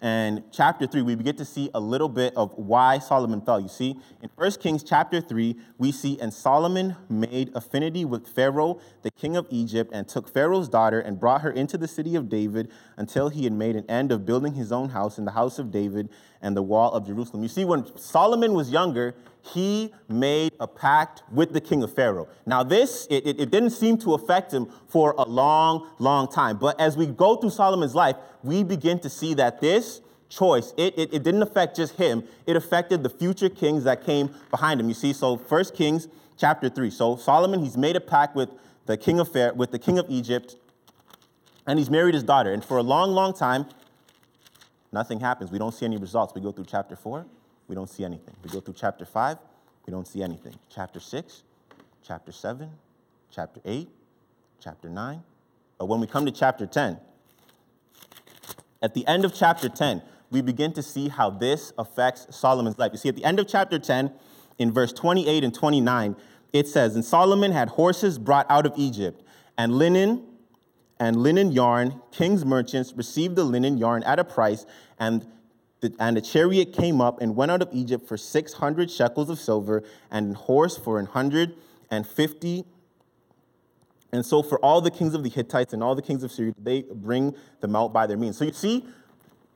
and 0.00 0.44
chapter 0.52 0.86
3, 0.86 1.02
we 1.02 1.16
get 1.16 1.36
to 1.38 1.44
see 1.44 1.70
a 1.74 1.80
little 1.80 2.08
bit 2.08 2.32
of 2.36 2.52
why 2.56 2.98
Solomon 3.00 3.40
fell. 3.40 3.60
You 3.60 3.68
see, 3.68 3.96
in 4.22 4.30
1 4.36 4.52
Kings 4.52 4.84
chapter 4.84 5.20
3, 5.20 5.56
we 5.76 5.90
see, 5.90 6.20
and 6.20 6.32
Solomon 6.32 6.96
made 7.08 7.50
affinity 7.54 8.04
with 8.04 8.28
Pharaoh, 8.28 8.80
the 9.02 9.10
king 9.10 9.36
of 9.36 9.46
Egypt, 9.50 9.90
and 9.92 10.06
took 10.06 10.28
Pharaoh's 10.32 10.68
daughter 10.68 11.00
and 11.00 11.18
brought 11.18 11.40
her 11.40 11.50
into 11.50 11.76
the 11.76 11.88
city 11.88 12.14
of 12.14 12.28
David 12.28 12.70
until 12.96 13.28
he 13.28 13.44
had 13.44 13.52
made 13.52 13.74
an 13.74 13.84
end 13.88 14.12
of 14.12 14.24
building 14.24 14.54
his 14.54 14.70
own 14.70 14.90
house 14.90 15.18
in 15.18 15.24
the 15.24 15.32
house 15.32 15.58
of 15.58 15.72
David 15.72 16.08
and 16.42 16.56
the 16.56 16.62
wall 16.62 16.92
of 16.92 17.06
Jerusalem. 17.06 17.42
You 17.42 17.48
see, 17.48 17.64
when 17.64 17.84
Solomon 17.96 18.54
was 18.54 18.70
younger, 18.70 19.14
he 19.42 19.92
made 20.08 20.52
a 20.60 20.66
pact 20.66 21.22
with 21.32 21.52
the 21.52 21.60
king 21.60 21.82
of 21.82 21.92
Pharaoh. 21.92 22.28
Now, 22.46 22.62
this, 22.62 23.06
it, 23.10 23.26
it, 23.26 23.40
it, 23.40 23.50
didn't 23.50 23.70
seem 23.70 23.98
to 23.98 24.14
affect 24.14 24.52
him 24.52 24.68
for 24.88 25.14
a 25.16 25.22
long, 25.22 25.88
long 25.98 26.30
time. 26.30 26.58
But 26.58 26.78
as 26.80 26.96
we 26.96 27.06
go 27.06 27.36
through 27.36 27.50
Solomon's 27.50 27.94
life, 27.94 28.16
we 28.42 28.62
begin 28.62 28.98
to 29.00 29.08
see 29.08 29.34
that 29.34 29.60
this 29.60 30.00
choice, 30.28 30.74
it, 30.76 30.98
it, 30.98 31.14
it 31.14 31.22
didn't 31.22 31.42
affect 31.42 31.76
just 31.76 31.94
him, 31.96 32.24
it 32.46 32.56
affected 32.56 33.02
the 33.02 33.10
future 33.10 33.48
kings 33.48 33.84
that 33.84 34.04
came 34.04 34.34
behind 34.50 34.80
him. 34.80 34.88
You 34.88 34.94
see, 34.94 35.12
so 35.12 35.36
First 35.36 35.74
Kings 35.74 36.08
chapter 36.36 36.68
3. 36.68 36.90
So 36.90 37.16
Solomon, 37.16 37.60
he's 37.60 37.76
made 37.76 37.96
a 37.96 38.00
pact 38.00 38.36
with 38.36 38.50
the 38.86 38.96
king 38.96 39.18
of 39.20 39.30
Pharaoh, 39.30 39.54
with 39.54 39.70
the 39.70 39.78
king 39.78 39.98
of 39.98 40.06
Egypt, 40.08 40.56
and 41.66 41.78
he's 41.78 41.90
married 41.90 42.14
his 42.14 42.22
daughter. 42.22 42.52
And 42.52 42.64
for 42.64 42.78
a 42.78 42.82
long, 42.82 43.12
long 43.12 43.34
time, 43.34 43.66
nothing 44.92 45.20
happens. 45.20 45.50
We 45.50 45.58
don't 45.58 45.72
see 45.72 45.86
any 45.86 45.96
results. 45.96 46.34
We 46.34 46.40
go 46.40 46.52
through 46.52 46.66
chapter 46.66 46.96
4 46.96 47.26
we 47.68 47.74
don't 47.74 47.88
see 47.88 48.04
anything. 48.04 48.34
We 48.42 48.50
go 48.50 48.60
through 48.60 48.74
chapter 48.74 49.04
5, 49.04 49.36
we 49.86 49.90
don't 49.90 50.08
see 50.08 50.22
anything. 50.22 50.54
Chapter 50.70 50.98
6, 50.98 51.42
chapter 52.02 52.32
7, 52.32 52.70
chapter 53.30 53.60
8, 53.64 53.88
chapter 54.58 54.88
9. 54.88 55.22
But 55.78 55.86
when 55.86 56.00
we 56.00 56.06
come 56.06 56.24
to 56.24 56.32
chapter 56.32 56.66
10, 56.66 56.98
at 58.80 58.94
the 58.94 59.06
end 59.06 59.24
of 59.24 59.34
chapter 59.34 59.68
10, 59.68 60.02
we 60.30 60.40
begin 60.40 60.72
to 60.72 60.82
see 60.82 61.08
how 61.08 61.30
this 61.30 61.72
affects 61.78 62.34
Solomon's 62.34 62.78
life. 62.78 62.92
You 62.92 62.98
see, 62.98 63.08
at 63.08 63.16
the 63.16 63.24
end 63.24 63.38
of 63.38 63.46
chapter 63.46 63.78
10, 63.78 64.12
in 64.58 64.72
verse 64.72 64.92
28 64.92 65.44
and 65.44 65.54
29, 65.54 66.16
it 66.52 66.66
says, 66.66 66.94
And 66.94 67.04
Solomon 67.04 67.52
had 67.52 67.70
horses 67.70 68.18
brought 68.18 68.46
out 68.50 68.66
of 68.66 68.72
Egypt, 68.76 69.22
and 69.56 69.74
linen 69.74 70.24
and 71.00 71.16
linen 71.16 71.52
yarn, 71.52 72.00
king's 72.10 72.44
merchants 72.44 72.92
received 72.96 73.36
the 73.36 73.44
linen 73.44 73.78
yarn 73.78 74.02
at 74.04 74.18
a 74.18 74.24
price, 74.24 74.66
and 74.98 75.26
and 75.98 76.18
a 76.18 76.20
chariot 76.20 76.72
came 76.72 77.00
up 77.00 77.20
and 77.20 77.36
went 77.36 77.52
out 77.52 77.62
of 77.62 77.68
Egypt 77.72 78.08
for 78.08 78.16
600 78.16 78.90
shekels 78.90 79.30
of 79.30 79.38
silver, 79.38 79.84
and 80.10 80.34
a 80.34 80.38
horse 80.38 80.76
for 80.76 80.98
an 80.98 81.06
150. 81.06 82.64
And 84.10 84.26
so, 84.26 84.42
for 84.42 84.58
all 84.58 84.80
the 84.80 84.90
kings 84.90 85.14
of 85.14 85.22
the 85.22 85.28
Hittites 85.28 85.72
and 85.72 85.82
all 85.82 85.94
the 85.94 86.02
kings 86.02 86.22
of 86.22 86.32
Syria, 86.32 86.54
they 86.58 86.82
bring 86.82 87.34
them 87.60 87.76
out 87.76 87.92
by 87.92 88.06
their 88.06 88.16
means. 88.16 88.38
So, 88.38 88.44
you 88.44 88.52
see, 88.52 88.86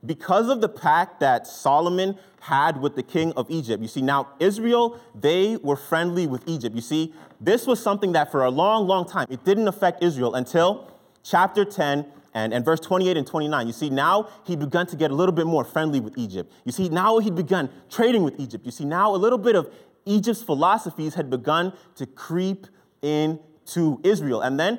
because 0.05 0.49
of 0.49 0.61
the 0.61 0.69
pact 0.69 1.21
that 1.21 1.47
Solomon 1.47 2.19
had 2.41 2.81
with 2.81 2.97
the 2.97 3.03
king 3.03 3.33
of 3.33 3.51
Egypt, 3.51 3.83
you 3.83 3.89
see, 3.89 4.03
now 4.03 4.29
Israel, 4.41 5.01
they 5.15 5.57
were 5.57 5.77
friendly 5.77 6.27
with 6.27 6.43
Egypt. 6.47 6.75
You 6.75 6.83
see, 6.83 7.15
this 7.41 7.67
was 7.67 7.83
something 7.83 8.13
that 8.13 8.31
for 8.31 8.45
a 8.45 8.51
long, 8.51 8.87
long 8.87 9.09
time, 9.09 9.27
it 9.31 9.45
didn't 9.45 9.69
affect 9.69 10.03
Israel 10.03 10.35
until 10.35 10.92
chapter 11.23 11.65
10 11.65 12.07
and, 12.35 12.55
and 12.55 12.65
verse 12.65 12.81
28 12.81 13.17
and 13.17 13.27
29, 13.27 13.67
you 13.67 13.73
see, 13.73 13.91
now 13.91 14.29
he'd 14.47 14.59
begun 14.59 14.87
to 14.87 14.97
get 14.97 15.11
a 15.11 15.15
little 15.15 15.35
bit 15.35 15.47
more 15.47 15.65
friendly 15.65 16.01
with 16.01 16.17
Egypt. 16.17 16.53
You 16.65 16.73
see, 16.73 16.89
now 16.89 17.19
he'd 17.19 17.35
begun 17.35 17.69
trading 17.91 18.23
with 18.23 18.41
Egypt. 18.41 18.65
You 18.65 18.73
see, 18.73 18.85
now 18.85 19.15
a 19.15 19.17
little 19.17 19.39
bit 19.39 19.55
of 19.55 19.73
Egypt's 20.07 20.43
philosophies 20.43 21.15
had 21.15 21.29
begun 21.29 21.73
to 21.97 22.07
creep 22.07 22.67
into 23.03 24.01
Israel. 24.03 24.41
And 24.41 24.59
then 24.59 24.79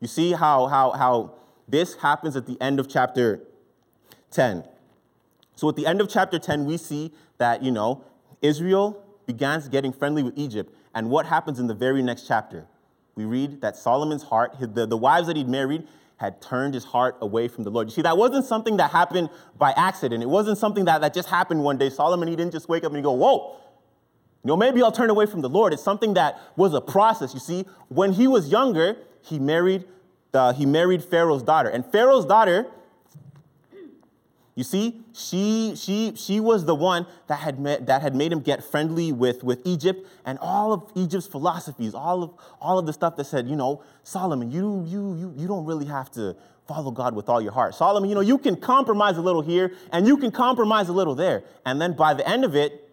you 0.00 0.08
see 0.08 0.32
how, 0.32 0.66
how, 0.66 0.92
how 0.92 1.34
this 1.68 1.96
happens 1.96 2.36
at 2.36 2.46
the 2.46 2.60
end 2.60 2.78
of 2.78 2.88
chapter 2.88 3.40
10. 4.30 4.64
So 5.56 5.68
at 5.68 5.76
the 5.76 5.86
end 5.86 6.00
of 6.00 6.08
chapter 6.08 6.38
10, 6.38 6.64
we 6.64 6.76
see 6.76 7.12
that, 7.38 7.62
you 7.62 7.70
know, 7.70 8.04
Israel 8.40 9.02
begins 9.26 9.68
getting 9.68 9.92
friendly 9.92 10.22
with 10.22 10.34
Egypt. 10.36 10.74
And 10.94 11.10
what 11.10 11.26
happens 11.26 11.58
in 11.58 11.66
the 11.66 11.74
very 11.74 12.02
next 12.02 12.26
chapter? 12.26 12.66
We 13.14 13.24
read 13.24 13.60
that 13.60 13.76
Solomon's 13.76 14.22
heart, 14.22 14.56
the, 14.60 14.86
the 14.86 14.96
wives 14.96 15.26
that 15.26 15.36
he'd 15.36 15.48
married, 15.48 15.86
had 16.16 16.40
turned 16.40 16.72
his 16.72 16.84
heart 16.84 17.16
away 17.20 17.48
from 17.48 17.64
the 17.64 17.70
Lord. 17.70 17.88
You 17.88 17.94
see, 17.94 18.02
that 18.02 18.16
wasn't 18.16 18.44
something 18.44 18.76
that 18.76 18.92
happened 18.92 19.28
by 19.58 19.72
accident. 19.72 20.22
It 20.22 20.28
wasn't 20.28 20.56
something 20.56 20.84
that, 20.84 21.00
that 21.00 21.14
just 21.14 21.28
happened 21.28 21.64
one 21.64 21.78
day. 21.78 21.90
Solomon, 21.90 22.28
he 22.28 22.36
didn't 22.36 22.52
just 22.52 22.68
wake 22.68 22.84
up 22.84 22.92
and 22.92 23.02
go, 23.02 23.12
whoa, 23.12 23.56
you 24.44 24.48
know, 24.48 24.56
maybe 24.56 24.82
I'll 24.82 24.92
turn 24.92 25.10
away 25.10 25.26
from 25.26 25.40
the 25.40 25.48
Lord. 25.48 25.72
It's 25.72 25.82
something 25.82 26.14
that 26.14 26.38
was 26.56 26.74
a 26.74 26.80
process. 26.80 27.34
You 27.34 27.40
see, 27.40 27.64
when 27.88 28.12
he 28.12 28.26
was 28.26 28.50
younger, 28.50 28.96
he 29.20 29.38
married, 29.38 29.84
the, 30.30 30.52
he 30.52 30.64
married 30.64 31.04
Pharaoh's 31.04 31.42
daughter. 31.42 31.68
And 31.68 31.84
Pharaoh's 31.84 32.24
daughter, 32.24 32.66
you 34.54 34.64
see, 34.64 35.00
she, 35.14 35.74
she, 35.76 36.12
she 36.14 36.38
was 36.38 36.66
the 36.66 36.74
one 36.74 37.06
that 37.26 37.38
had, 37.38 37.58
met, 37.58 37.86
that 37.86 38.02
had 38.02 38.14
made 38.14 38.32
him 38.32 38.40
get 38.40 38.62
friendly 38.62 39.10
with, 39.10 39.42
with 39.42 39.62
Egypt 39.64 40.06
and 40.26 40.38
all 40.40 40.74
of 40.74 40.92
Egypt's 40.94 41.26
philosophies, 41.26 41.94
all 41.94 42.22
of, 42.22 42.34
all 42.60 42.78
of 42.78 42.84
the 42.84 42.92
stuff 42.92 43.16
that 43.16 43.24
said, 43.24 43.48
you 43.48 43.56
know, 43.56 43.82
Solomon, 44.02 44.50
you, 44.50 44.84
you, 44.86 45.14
you, 45.14 45.34
you 45.36 45.48
don't 45.48 45.64
really 45.64 45.86
have 45.86 46.10
to 46.12 46.36
follow 46.68 46.90
God 46.90 47.14
with 47.14 47.30
all 47.30 47.40
your 47.40 47.52
heart. 47.52 47.74
Solomon, 47.74 48.10
you 48.10 48.14
know, 48.14 48.20
you 48.20 48.36
can 48.36 48.56
compromise 48.56 49.16
a 49.16 49.22
little 49.22 49.40
here 49.40 49.72
and 49.90 50.06
you 50.06 50.18
can 50.18 50.30
compromise 50.30 50.90
a 50.90 50.92
little 50.92 51.14
there. 51.14 51.44
And 51.64 51.80
then 51.80 51.94
by 51.94 52.12
the 52.12 52.28
end 52.28 52.44
of 52.44 52.54
it, 52.54 52.90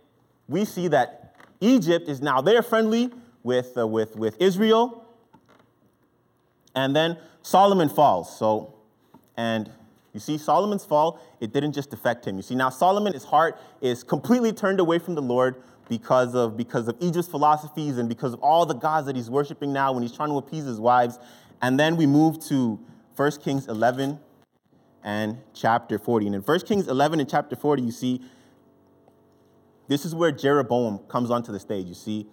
we 0.47 0.63
see 0.63 0.87
that 0.87 1.35
Egypt 1.59 2.07
is 2.07 2.21
now 2.21 2.39
there 2.39 2.63
friendly 2.63 3.11
with, 3.43 3.77
uh, 3.77 3.85
with, 3.85 4.15
with 4.15 4.41
Israel. 4.41 5.05
And 6.73 6.95
then 6.95 7.17
Solomon 7.41 7.89
falls. 7.89 8.37
So, 8.37 8.75
and 9.35 9.69
you 10.13 10.19
see, 10.19 10.37
Solomon's 10.37 10.83
fall, 10.83 11.19
it 11.39 11.53
didn't 11.53 11.73
just 11.73 11.93
affect 11.93 12.25
him. 12.25 12.35
You 12.37 12.41
see, 12.41 12.55
now 12.55 12.69
Solomon, 12.69 13.13
his 13.13 13.23
heart 13.23 13.59
is 13.81 14.03
completely 14.03 14.51
turned 14.51 14.79
away 14.79 14.99
from 14.99 15.15
the 15.15 15.21
Lord 15.21 15.61
because 15.87 16.35
of, 16.35 16.57
because 16.57 16.87
of 16.87 16.95
Egypt's 16.99 17.27
philosophies 17.27 17.97
and 17.97 18.09
because 18.09 18.33
of 18.33 18.39
all 18.41 18.65
the 18.65 18.73
gods 18.73 19.07
that 19.07 19.15
he's 19.15 19.29
worshiping 19.29 19.73
now 19.73 19.91
when 19.91 20.01
he's 20.03 20.11
trying 20.11 20.29
to 20.29 20.37
appease 20.37 20.65
his 20.65 20.79
wives. 20.79 21.19
And 21.61 21.79
then 21.79 21.95
we 21.95 22.05
move 22.05 22.39
to 22.45 22.79
1 23.15 23.31
Kings 23.43 23.67
11 23.67 24.19
and 25.03 25.37
chapter 25.53 25.99
40. 25.99 26.27
And 26.27 26.35
in 26.35 26.41
1 26.41 26.59
Kings 26.61 26.87
11 26.87 27.19
and 27.19 27.29
chapter 27.29 27.55
40, 27.55 27.81
you 27.81 27.91
see, 27.91 28.21
this 29.87 30.05
is 30.05 30.13
where 30.13 30.31
Jeroboam 30.31 30.99
comes 31.07 31.31
onto 31.31 31.51
the 31.51 31.59
stage. 31.59 31.87
You 31.87 31.95
see, 31.95 32.27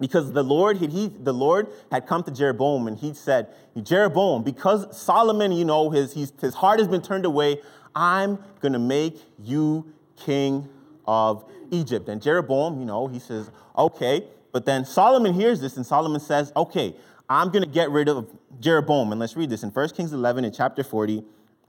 because 0.00 0.32
the 0.32 0.42
Lord 0.42 0.78
he, 0.78 0.86
he, 0.86 1.08
the 1.08 1.32
Lord 1.32 1.68
had 1.90 2.06
come 2.06 2.22
to 2.24 2.30
Jeroboam 2.30 2.88
and 2.88 2.98
he 2.98 3.14
said, 3.14 3.48
Jeroboam, 3.82 4.42
because 4.42 4.96
Solomon, 4.96 5.52
you 5.52 5.64
know, 5.64 5.90
his, 5.90 6.12
his 6.12 6.54
heart 6.54 6.78
has 6.78 6.88
been 6.88 7.02
turned 7.02 7.24
away, 7.24 7.60
I'm 7.94 8.38
gonna 8.60 8.78
make 8.78 9.22
you 9.38 9.92
king 10.16 10.68
of 11.06 11.44
Egypt. 11.70 12.08
And 12.08 12.20
Jeroboam, 12.20 12.80
you 12.80 12.86
know, 12.86 13.06
he 13.06 13.18
says, 13.18 13.50
okay. 13.76 14.24
But 14.52 14.66
then 14.66 14.84
Solomon 14.84 15.34
hears 15.34 15.60
this 15.60 15.76
and 15.76 15.86
Solomon 15.86 16.20
says, 16.20 16.52
okay, 16.56 16.94
I'm 17.28 17.50
gonna 17.50 17.66
get 17.66 17.90
rid 17.90 18.08
of 18.08 18.28
Jeroboam. 18.60 19.12
And 19.12 19.20
let's 19.20 19.36
read 19.36 19.50
this 19.50 19.62
in 19.62 19.70
1 19.70 19.88
Kings 19.90 20.12
11 20.12 20.44
in 20.44 20.52
chapter 20.52 20.82
40. 20.82 21.24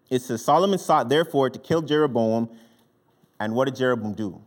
It 0.10 0.22
says, 0.22 0.44
Solomon 0.44 0.80
sought 0.80 1.10
therefore 1.10 1.50
to 1.50 1.60
kill 1.60 1.82
Jeroboam. 1.82 2.50
And 3.40 3.54
what 3.54 3.66
did 3.66 3.76
Jeroboam 3.76 4.14
do? 4.14 4.42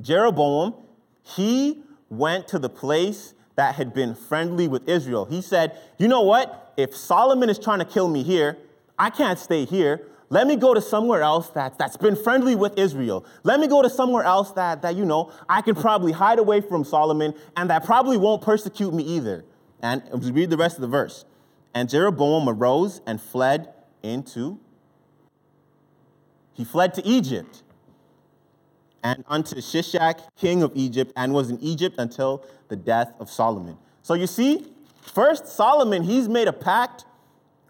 Jeroboam, 0.00 0.74
he 1.22 1.82
went 2.10 2.48
to 2.48 2.58
the 2.58 2.68
place 2.68 3.34
that 3.56 3.74
had 3.74 3.92
been 3.94 4.14
friendly 4.14 4.68
with 4.68 4.88
Israel. 4.88 5.24
He 5.24 5.40
said, 5.40 5.78
You 5.98 6.08
know 6.08 6.22
what? 6.22 6.74
If 6.76 6.94
Solomon 6.94 7.48
is 7.48 7.58
trying 7.58 7.78
to 7.78 7.84
kill 7.84 8.08
me 8.08 8.22
here, 8.22 8.58
I 8.98 9.10
can't 9.10 9.38
stay 9.38 9.64
here. 9.64 10.06
Let 10.28 10.46
me 10.46 10.56
go 10.56 10.74
to 10.74 10.80
somewhere 10.80 11.22
else 11.22 11.50
that's, 11.50 11.76
that's 11.76 11.96
been 11.96 12.16
friendly 12.16 12.56
with 12.56 12.78
Israel. 12.78 13.24
Let 13.44 13.60
me 13.60 13.68
go 13.68 13.80
to 13.80 13.88
somewhere 13.88 14.24
else 14.24 14.50
that, 14.52 14.82
that, 14.82 14.96
you 14.96 15.04
know, 15.04 15.32
I 15.48 15.62
can 15.62 15.76
probably 15.76 16.12
hide 16.12 16.38
away 16.38 16.60
from 16.60 16.84
Solomon 16.84 17.32
and 17.56 17.70
that 17.70 17.84
probably 17.84 18.16
won't 18.16 18.42
persecute 18.42 18.92
me 18.92 19.04
either. 19.04 19.44
And 19.80 20.02
read 20.34 20.50
the 20.50 20.56
rest 20.56 20.76
of 20.76 20.82
the 20.82 20.88
verse. 20.88 21.24
And 21.74 21.88
Jeroboam 21.88 22.48
arose 22.48 23.00
and 23.06 23.20
fled 23.20 23.72
into, 24.02 24.58
he 26.54 26.64
fled 26.64 26.94
to 26.94 27.06
Egypt 27.06 27.62
and 29.06 29.24
unto 29.28 29.56
Shishak, 29.56 30.18
king 30.36 30.64
of 30.64 30.72
Egypt, 30.74 31.12
and 31.16 31.32
was 31.32 31.48
in 31.48 31.60
Egypt 31.60 31.94
until 31.98 32.44
the 32.66 32.74
death 32.74 33.12
of 33.20 33.30
Solomon. 33.30 33.78
So 34.02 34.14
you 34.14 34.26
see, 34.26 34.66
first 35.00 35.46
Solomon, 35.46 36.02
he's 36.02 36.28
made 36.28 36.48
a 36.48 36.52
pact 36.52 37.04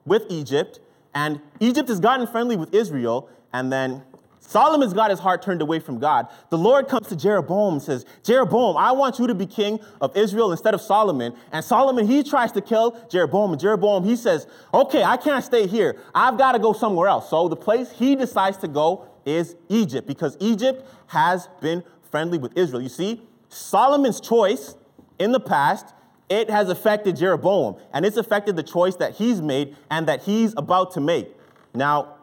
with 0.06 0.22
Egypt, 0.30 0.80
and 1.14 1.40
Egypt 1.60 1.90
has 1.90 2.00
gotten 2.00 2.26
friendly 2.26 2.56
with 2.56 2.72
Israel, 2.74 3.28
and 3.52 3.70
then 3.70 4.02
Solomon's 4.40 4.94
got 4.94 5.10
his 5.10 5.18
heart 5.18 5.42
turned 5.42 5.60
away 5.60 5.78
from 5.78 5.98
God. 5.98 6.28
The 6.48 6.56
Lord 6.56 6.88
comes 6.88 7.08
to 7.08 7.16
Jeroboam 7.16 7.74
and 7.74 7.82
says, 7.82 8.06
Jeroboam, 8.22 8.78
I 8.78 8.92
want 8.92 9.18
you 9.18 9.26
to 9.26 9.34
be 9.34 9.44
king 9.44 9.78
of 10.00 10.16
Israel 10.16 10.52
instead 10.52 10.72
of 10.72 10.80
Solomon. 10.80 11.34
And 11.52 11.62
Solomon, 11.62 12.06
he 12.06 12.22
tries 12.22 12.52
to 12.52 12.62
kill 12.62 12.96
Jeroboam. 13.10 13.52
And 13.52 13.60
Jeroboam, 13.60 14.04
he 14.04 14.14
says, 14.14 14.46
Okay, 14.72 15.02
I 15.02 15.16
can't 15.16 15.44
stay 15.44 15.66
here. 15.66 15.96
I've 16.14 16.38
got 16.38 16.52
to 16.52 16.60
go 16.60 16.72
somewhere 16.72 17.08
else. 17.08 17.28
So 17.28 17.48
the 17.48 17.56
place 17.56 17.90
he 17.90 18.14
decides 18.14 18.56
to 18.58 18.68
go 18.68 19.08
is 19.26 19.56
Egypt 19.68 20.06
because 20.06 20.36
Egypt 20.40 20.88
has 21.08 21.48
been 21.60 21.82
friendly 22.10 22.38
with 22.38 22.56
Israel. 22.56 22.80
You 22.80 22.88
see, 22.88 23.20
Solomon's 23.48 24.20
choice 24.20 24.76
in 25.18 25.32
the 25.32 25.40
past, 25.40 25.92
it 26.28 26.48
has 26.48 26.68
affected 26.68 27.16
Jeroboam, 27.16 27.76
and 27.92 28.06
it's 28.06 28.16
affected 28.16 28.56
the 28.56 28.62
choice 28.62 28.96
that 28.96 29.16
he's 29.16 29.42
made 29.42 29.76
and 29.90 30.08
that 30.08 30.22
he's 30.22 30.54
about 30.56 30.92
to 30.92 31.00
make. 31.00 31.28
Now, 31.74 32.14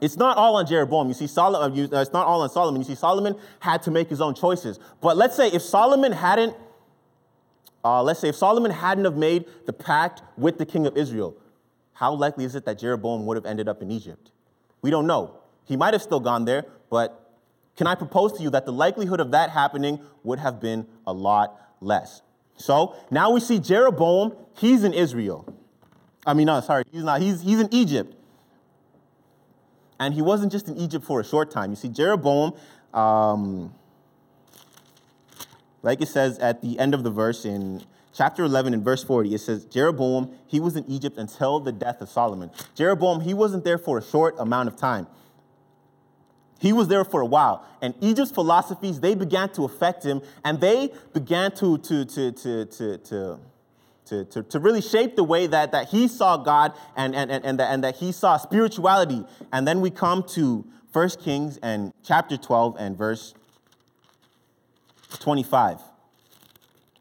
it's 0.00 0.16
not 0.16 0.36
all 0.36 0.56
on 0.56 0.66
Jeroboam. 0.66 1.08
You 1.08 1.14
see, 1.14 1.26
Solomon, 1.26 1.88
uh, 1.92 2.00
it's 2.00 2.12
not 2.12 2.26
all 2.26 2.42
on 2.42 2.50
Solomon. 2.50 2.80
You 2.82 2.86
see, 2.86 2.94
Solomon 2.94 3.34
had 3.60 3.82
to 3.82 3.90
make 3.90 4.08
his 4.10 4.20
own 4.20 4.34
choices. 4.34 4.78
But 5.00 5.16
let's 5.16 5.34
say 5.34 5.48
if 5.48 5.62
Solomon 5.62 6.12
hadn't, 6.12 6.54
uh, 7.82 8.02
let's 8.02 8.20
say 8.20 8.28
if 8.28 8.36
Solomon 8.36 8.70
hadn't 8.72 9.04
have 9.04 9.16
made 9.16 9.46
the 9.64 9.72
pact 9.72 10.22
with 10.36 10.58
the 10.58 10.66
king 10.66 10.86
of 10.86 10.96
Israel, 10.96 11.36
how 11.94 12.12
likely 12.12 12.44
is 12.44 12.54
it 12.54 12.66
that 12.66 12.78
Jeroboam 12.78 13.24
would 13.24 13.36
have 13.36 13.46
ended 13.46 13.68
up 13.68 13.80
in 13.80 13.90
Egypt? 13.90 14.32
We 14.82 14.90
don't 14.90 15.06
know. 15.06 15.40
He 15.66 15.76
might 15.76 15.92
have 15.92 16.02
still 16.02 16.20
gone 16.20 16.44
there, 16.44 16.64
but 16.90 17.26
can 17.76 17.86
I 17.86 17.94
propose 17.94 18.32
to 18.34 18.42
you 18.42 18.50
that 18.50 18.64
the 18.64 18.72
likelihood 18.72 19.20
of 19.20 19.32
that 19.32 19.50
happening 19.50 20.00
would 20.22 20.38
have 20.38 20.60
been 20.60 20.86
a 21.06 21.12
lot 21.12 21.60
less? 21.80 22.22
So 22.56 22.94
now 23.10 23.30
we 23.30 23.40
see 23.40 23.58
Jeroboam, 23.58 24.34
he's 24.56 24.82
in 24.82 24.94
Israel. 24.94 25.52
I 26.26 26.34
mean, 26.34 26.46
no, 26.46 26.60
sorry, 26.60 26.84
he's 26.90 27.04
not. 27.04 27.20
He's, 27.20 27.42
he's 27.42 27.60
in 27.60 27.68
Egypt. 27.72 28.14
And 30.00 30.14
he 30.14 30.22
wasn't 30.22 30.52
just 30.52 30.68
in 30.68 30.76
Egypt 30.76 31.04
for 31.04 31.20
a 31.20 31.24
short 31.24 31.50
time. 31.50 31.70
You 31.70 31.76
see, 31.76 31.88
Jeroboam, 31.88 32.54
um, 32.92 33.74
like 35.82 36.00
it 36.00 36.08
says 36.08 36.38
at 36.38 36.62
the 36.62 36.78
end 36.78 36.94
of 36.94 37.02
the 37.02 37.10
verse 37.10 37.44
in 37.44 37.82
chapter 38.12 38.44
11 38.44 38.74
and 38.74 38.82
verse 38.82 39.04
40, 39.04 39.34
it 39.34 39.38
says, 39.38 39.64
Jeroboam, 39.66 40.30
he 40.46 40.58
was 40.58 40.76
in 40.76 40.84
Egypt 40.90 41.18
until 41.18 41.60
the 41.60 41.72
death 41.72 42.00
of 42.00 42.08
Solomon. 42.08 42.50
Jeroboam, 42.74 43.20
he 43.20 43.34
wasn't 43.34 43.64
there 43.64 43.78
for 43.78 43.98
a 43.98 44.02
short 44.02 44.34
amount 44.38 44.68
of 44.68 44.76
time. 44.76 45.06
He 46.58 46.72
was 46.72 46.88
there 46.88 47.04
for 47.04 47.20
a 47.20 47.26
while. 47.26 47.66
And 47.82 47.94
Egypt's 48.00 48.32
philosophies, 48.32 49.00
they 49.00 49.14
began 49.14 49.50
to 49.50 49.64
affect 49.64 50.04
him, 50.04 50.22
and 50.44 50.60
they 50.60 50.92
began 51.12 51.52
to, 51.56 51.78
to, 51.78 52.04
to, 52.04 52.32
to, 52.32 52.64
to, 52.64 52.98
to 52.98 53.38
to, 54.06 54.24
to, 54.24 54.42
to, 54.44 54.60
really 54.60 54.80
shape 54.80 55.16
the 55.16 55.24
way 55.24 55.48
that, 55.48 55.72
that 55.72 55.88
he 55.88 56.06
saw 56.06 56.36
God 56.36 56.72
and, 56.96 57.12
and, 57.12 57.28
and, 57.28 57.44
and, 57.44 57.58
that, 57.58 57.72
and 57.72 57.82
that 57.82 57.96
he 57.96 58.12
saw 58.12 58.36
spirituality. 58.36 59.24
And 59.52 59.66
then 59.66 59.80
we 59.80 59.90
come 59.90 60.22
to 60.34 60.64
1 60.92 61.08
Kings 61.24 61.58
and 61.60 61.92
chapter 62.04 62.36
12 62.36 62.76
and 62.78 62.96
verse 62.96 63.34
25, 65.18 65.80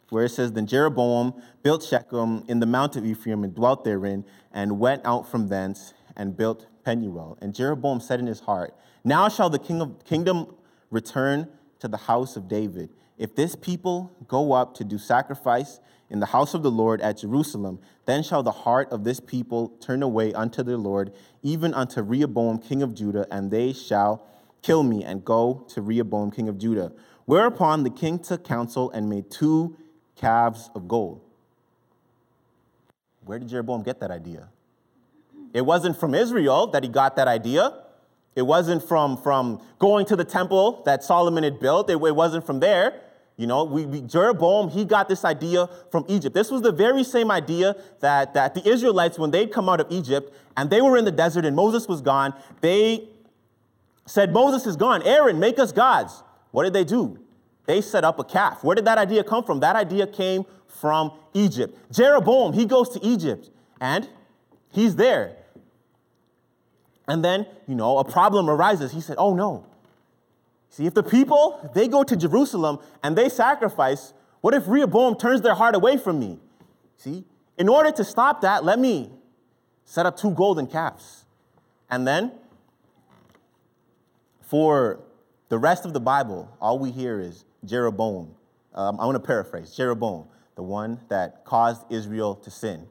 where 0.10 0.26
it 0.26 0.30
says, 0.30 0.52
Then 0.52 0.66
Jeroboam 0.66 1.34
built 1.62 1.84
Shechem 1.84 2.44
in 2.48 2.60
the 2.60 2.66
mount 2.66 2.96
of 2.96 3.06
Ephraim 3.06 3.44
and 3.44 3.54
dwelt 3.54 3.84
therein, 3.84 4.26
and 4.52 4.80
went 4.80 5.06
out 5.06 5.30
from 5.30 5.48
thence 5.48 5.94
and 6.16 6.36
built 6.36 6.66
Penuel. 6.86 7.38
And 7.42 7.54
Jeroboam 7.54 8.00
said 8.00 8.20
in 8.20 8.28
his 8.28 8.42
heart, 8.42 8.76
now 9.04 9.28
shall 9.28 9.50
the 9.50 9.60
king 9.60 9.82
of, 9.82 10.06
kingdom 10.06 10.56
return 10.92 11.48
to 11.80 11.88
the 11.88 11.98
house 11.98 12.38
of 12.38 12.48
David. 12.48 12.90
If 13.18 13.36
this 13.36 13.56
people 13.56 14.12
go 14.28 14.54
up 14.54 14.76
to 14.76 14.84
do 14.84 14.98
sacrifice 14.98 15.80
in 16.10 16.20
the 16.20 16.28
house 16.28 16.54
of 16.54 16.64
the 16.64 16.72
Lord 16.72 17.02
at 17.02 17.18
Jerusalem, 17.18 17.80
then 18.06 18.24
shall 18.24 18.44
the 18.44 18.52
heart 18.52 18.92
of 18.92 19.04
this 19.04 19.20
people 19.20 19.70
turn 19.82 20.04
away 20.04 20.34
unto 20.34 20.64
the 20.64 20.78
Lord, 20.78 21.12
even 21.42 21.74
unto 21.74 22.02
Rehoboam 22.02 22.60
king 22.60 22.84
of 22.84 22.94
Judah, 22.94 23.26
and 23.32 23.50
they 23.50 23.74
shall 23.74 24.26
kill 24.62 24.84
me 24.84 25.04
and 25.04 25.26
go 25.26 25.66
to 25.70 25.82
Rehoboam 25.82 26.32
king 26.32 26.48
of 26.48 26.58
Judah. 26.58 26.92
Whereupon 27.26 27.84
the 27.84 27.90
king 27.90 28.20
took 28.20 28.44
counsel 28.44 28.92
and 28.92 29.10
made 29.10 29.32
two 29.32 29.76
calves 30.16 30.70
of 30.76 30.88
gold. 30.88 31.22
Where 33.26 33.40
did 33.40 33.50
Jeroboam 33.50 33.82
get 33.82 34.00
that 34.02 34.12
idea? 34.12 34.50
It 35.56 35.66
wasn't 35.66 35.98
from 35.98 36.14
Israel 36.14 36.68
that 36.68 36.84
he 36.84 36.90
got 36.90 37.16
that 37.16 37.30
idea. 37.30 37.74
It 38.36 38.42
wasn't 38.42 38.84
from, 38.84 39.16
from 39.16 39.62
going 39.80 40.06
to 40.08 40.18
the 40.18 40.26
temple 40.26 40.84
that 40.84 41.02
Solomon 41.02 41.46
had 41.46 41.62
built. 41.62 41.90
It, 41.90 41.94
it 41.94 42.16
wasn't 42.16 42.46
from 42.46 42.60
there. 42.60 43.00
You 43.38 43.48
know, 43.48 43.64
we, 43.64 43.86
we, 43.86 44.02
Jeroboam, 44.02 44.68
he 44.68 44.84
got 44.84 45.08
this 45.08 45.24
idea 45.24 45.70
from 45.92 46.04
Egypt. 46.10 46.36
This 46.36 46.52
was 46.52 46.62
the 46.62 46.74
very 46.74 47.06
same 47.06 47.32
idea 47.32 47.74
that, 48.02 48.34
that 48.34 48.54
the 48.54 48.70
Israelites, 48.70 49.18
when 49.18 49.32
they'd 49.32 49.50
come 49.50 49.70
out 49.70 49.80
of 49.80 49.88
Egypt 49.90 50.36
and 50.58 50.70
they 50.70 50.82
were 50.82 50.98
in 50.98 51.06
the 51.06 51.12
desert 51.12 51.46
and 51.46 51.56
Moses 51.56 51.88
was 51.88 52.02
gone, 52.02 52.34
they 52.60 53.08
said, 54.06 54.34
Moses 54.34 54.68
is 54.68 54.76
gone. 54.76 55.04
Aaron, 55.04 55.40
make 55.40 55.58
us 55.58 55.72
gods. 55.72 56.22
What 56.52 56.66
did 56.66 56.74
they 56.74 56.84
do? 56.84 57.18
They 57.66 57.80
set 57.80 58.04
up 58.04 58.20
a 58.20 58.26
calf. 58.26 58.62
Where 58.62 58.76
did 58.76 58.84
that 58.84 58.98
idea 58.98 59.24
come 59.24 59.46
from? 59.46 59.62
That 59.62 59.78
idea 59.78 60.06
came 60.06 60.46
from 60.68 61.14
Egypt. 61.34 61.78
Jeroboam, 61.94 62.52
he 62.52 62.66
goes 62.66 62.90
to 62.90 63.00
Egypt 63.02 63.50
and 63.80 64.10
he's 64.70 64.98
there. 64.98 65.38
And 67.08 67.24
then, 67.24 67.46
you 67.68 67.76
know, 67.76 67.98
a 67.98 68.04
problem 68.04 68.50
arises. 68.50 68.92
He 68.92 69.02
said, 69.02 69.16
Oh 69.18 69.36
no. 69.36 69.66
See, 70.70 70.86
if 70.86 70.94
the 70.94 71.04
people, 71.04 71.72
they 71.74 71.88
go 71.88 72.04
to 72.04 72.16
Jerusalem 72.18 72.80
and 73.02 73.16
they 73.16 73.30
sacrifice, 73.30 74.14
what 74.42 74.54
if 74.54 74.68
Rehoboam 74.68 75.16
turns 75.16 75.42
their 75.42 75.56
heart 75.56 75.74
away 75.74 75.96
from 75.98 76.20
me? 76.20 76.38
See, 76.98 77.24
in 77.58 77.70
order 77.70 77.92
to 77.92 78.04
stop 78.04 78.42
that, 78.42 78.66
let 78.66 78.78
me 78.78 79.10
set 79.86 80.06
up 80.06 80.18
two 80.18 80.32
golden 80.32 80.68
calves. 80.68 81.26
And 81.90 82.06
then, 82.06 82.34
for 84.42 85.00
the 85.50 85.58
rest 85.58 85.86
of 85.86 85.94
the 85.94 86.00
Bible, 86.00 86.52
all 86.60 86.78
we 86.78 86.92
hear 86.92 87.20
is 87.20 87.46
Jeroboam. 87.64 88.36
Um, 88.74 89.00
I 89.00 89.06
want 89.06 89.16
to 89.16 89.26
paraphrase 89.26 89.74
Jeroboam, 89.74 90.26
the 90.56 90.64
one 90.64 91.00
that 91.08 91.46
caused 91.46 91.90
Israel 91.90 92.36
to 92.36 92.52
sin. 92.52 92.88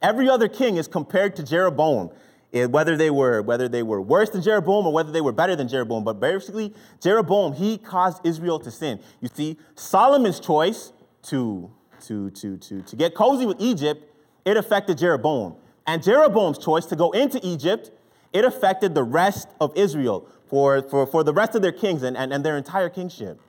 Every 0.00 0.30
other 0.30 0.48
king 0.48 0.76
is 0.76 0.88
compared 0.88 1.36
to 1.36 1.42
Jeroboam 1.42 2.10
it, 2.52 2.70
whether 2.70 2.96
they 2.96 3.10
were 3.10 3.42
whether 3.42 3.68
they 3.68 3.82
were 3.82 4.00
worse 4.00 4.30
than 4.30 4.42
Jeroboam 4.42 4.86
or 4.86 4.92
whether 4.92 5.12
they 5.12 5.20
were 5.20 5.32
better 5.32 5.54
than 5.54 5.68
Jeroboam. 5.68 6.04
But 6.04 6.20
basically, 6.20 6.74
Jeroboam 7.00 7.52
he 7.52 7.78
caused 7.78 8.24
Israel 8.24 8.58
to 8.60 8.70
sin. 8.70 9.00
You 9.20 9.28
see, 9.32 9.58
Solomon's 9.74 10.40
choice 10.40 10.92
to 11.24 11.70
to 12.06 12.30
to 12.30 12.56
to 12.56 12.82
to 12.82 12.96
get 12.96 13.14
cozy 13.14 13.46
with 13.46 13.60
Egypt 13.60 14.04
it 14.44 14.56
affected 14.56 14.96
Jeroboam, 14.98 15.56
and 15.86 16.02
Jeroboam's 16.02 16.58
choice 16.58 16.86
to 16.86 16.96
go 16.96 17.10
into 17.10 17.40
Egypt 17.42 17.90
it 18.32 18.44
affected 18.44 18.94
the 18.94 19.02
rest 19.04 19.48
of 19.60 19.76
Israel 19.76 20.28
for 20.46 20.82
for 20.82 21.06
for 21.06 21.22
the 21.22 21.32
rest 21.32 21.54
of 21.54 21.62
their 21.62 21.72
kings 21.72 22.02
and 22.02 22.16
and, 22.16 22.32
and 22.32 22.44
their 22.44 22.56
entire 22.56 22.88
kingship. 22.88 23.40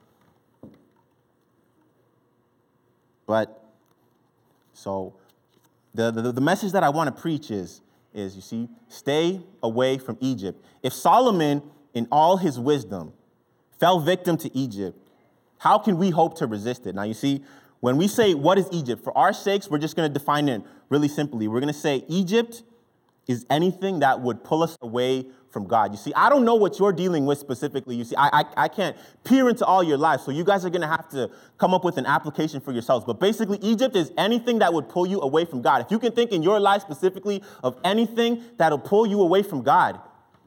But 3.26 3.64
so 4.74 5.14
the, 5.94 6.10
the, 6.10 6.32
the 6.32 6.42
message 6.42 6.72
that 6.72 6.84
I 6.84 6.90
want 6.90 7.14
to 7.16 7.22
preach 7.22 7.52
is 7.52 7.82
is, 8.14 8.36
you 8.36 8.42
see, 8.42 8.70
stay 8.88 9.42
away 9.62 9.98
from 9.98 10.18
Egypt. 10.20 10.64
If 10.84 10.94
Solomon, 10.94 11.62
in 11.94 12.08
all 12.12 12.38
his 12.38 12.60
wisdom, 12.60 13.14
fell 13.80 14.00
victim 14.00 14.38
to 14.38 14.56
Egypt, 14.58 14.98
how 15.60 15.78
can 15.78 15.98
we 15.98 16.10
hope 16.10 16.38
to 16.38 16.48
resist 16.48 16.88
it? 16.88 16.96
Now, 16.96 17.04
you 17.04 17.14
see, 17.14 17.44
when 17.80 17.98
we 17.98 18.08
say, 18.08 18.34
What 18.34 18.58
is 18.58 18.68
Egypt? 18.72 19.04
For 19.04 19.18
our 19.18 19.34
sakes, 19.34 19.70
we're 19.70 19.78
just 19.78 19.96
going 19.96 20.12
to 20.12 20.14
define 20.14 20.50
it 20.50 20.62
really 20.90 21.08
simply. 21.08 21.48
We're 21.48 21.60
going 21.60 21.74
to 21.74 21.80
say, 21.80 22.04
Egypt 22.08 22.64
is 23.28 23.46
anything 23.50 24.00
that 24.00 24.22
would 24.22 24.44
pull 24.44 24.64
us 24.64 24.76
away 24.82 25.26
from 25.52 25.68
God. 25.68 25.92
You 25.92 25.98
see, 25.98 26.14
I 26.16 26.30
don't 26.30 26.46
know 26.46 26.56
what 26.56 26.80
you're 26.80 26.94
dealing 26.94 27.26
with 27.26 27.38
specifically. 27.38 27.96
You 27.96 28.04
see, 28.04 28.16
I, 28.16 28.42
I, 28.42 28.46
I 28.58 28.68
can't 28.68 28.96
peer 29.24 29.50
into 29.50 29.66
all 29.66 29.84
your 29.84 29.98
lives, 29.98 30.24
so 30.24 30.32
you 30.32 30.44
guys 30.44 30.66
are 30.66 30.70
going 30.70 30.82
to 30.82 30.88
have 30.88 31.10
to 31.10 31.30
come 31.58 31.74
up 31.74 31.84
with 31.84 31.98
an 31.98 32.06
application 32.06 32.62
for 32.62 32.72
yourselves. 32.72 33.06
But 33.06 33.20
basically, 33.20 33.58
Egypt 33.62 33.96
is 33.96 34.12
anything 34.18 34.60
that 34.60 34.74
would 34.74 34.90
pull 34.90 35.08
you 35.08 35.22
away 35.22 35.46
from 35.46 35.62
God. 35.62 35.82
If 35.82 35.92
you 35.92 36.00
can 36.00 36.12
think 36.12 36.32
in 36.32 36.44
your 36.44 36.60
life 36.60 36.82
specifically 36.82 37.44
of 37.64 37.80
anything 37.84 38.44
that'll 38.58 38.80
pull 38.80 39.08
you 39.08 39.22
away 39.22 39.44
from 39.44 39.64
God, 39.64 40.00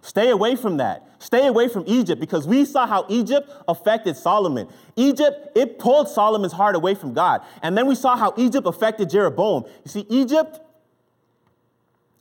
stay 0.03 0.31
away 0.31 0.57
from 0.57 0.77
that. 0.79 1.09
Stay 1.19 1.47
away 1.47 1.69
from 1.69 1.85
Egypt 1.87 2.21
because 2.21 2.49
we 2.49 2.65
saw 2.65 2.85
how 2.85 3.07
Egypt 3.09 3.49
affected 3.69 4.17
Solomon. 4.17 4.67
Egypt, 4.97 5.57
it 5.57 5.79
pulled 5.79 6.09
Solomon's 6.09 6.53
heart 6.53 6.75
away 6.75 6.97
from 6.97 7.15
God. 7.15 7.43
And 7.63 7.79
then 7.79 7.87
we 7.87 7.95
saw 7.95 8.17
how 8.17 8.35
Egypt 8.37 8.67
affected 8.67 9.09
Jeroboam. 9.09 9.65
You 9.85 9.91
see, 9.91 10.07
Egypt 10.09 10.59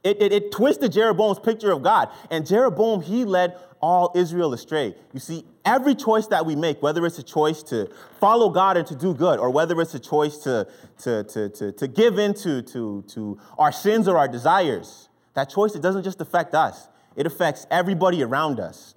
it, 0.04 0.22
it, 0.22 0.34
it, 0.34 0.52
twisted 0.52 0.92
Jeroboam's 0.92 1.40
picture 1.40 1.72
of 1.72 1.84
God. 1.84 2.10
And 2.32 2.46
Jeroboam, 2.46 3.02
he 3.02 3.24
led 3.24 3.56
all 3.82 4.12
Israel 4.16 4.54
astray. 4.54 4.96
You 5.14 5.20
see, 5.20 5.46
every 5.64 5.96
choice 5.96 6.28
that 6.28 6.46
we 6.46 6.56
make, 6.56 6.82
whether 6.82 7.06
it's 7.06 7.20
a 7.20 7.24
choice 7.24 7.62
to 7.64 7.90
follow 8.20 8.50
God 8.50 8.78
and 8.78 8.88
to 8.88 8.96
do 8.96 9.14
good, 9.14 9.40
or 9.40 9.52
whether 9.52 9.80
it's 9.80 9.94
a 9.94 10.00
choice 10.00 10.38
to, 10.40 10.68
to, 11.00 11.24
to, 11.26 11.50
to, 11.50 11.72
to 11.72 11.88
give 11.88 12.18
in 12.18 12.34
to, 12.36 12.62
to, 12.64 13.04
to 13.10 13.40
our 13.58 13.72
sins 13.72 14.08
or 14.08 14.18
our 14.18 14.28
desires, 14.28 15.10
that 15.34 15.50
choice, 15.50 15.76
it 15.76 15.82
doesn't 15.82 16.04
just 16.04 16.20
affect 16.20 16.56
us, 16.56 16.88
it 17.16 17.26
affects 17.26 17.68
everybody 17.70 18.24
around 18.24 18.60
us. 18.60 18.96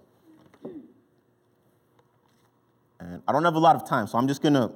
And 3.00 3.22
I 3.28 3.32
don't 3.32 3.44
have 3.44 3.56
a 3.56 3.60
lot 3.60 3.76
of 3.76 3.86
time, 3.86 4.06
so 4.06 4.16
I'm 4.16 4.28
just 4.28 4.40
going 4.40 4.54
to 4.54 4.72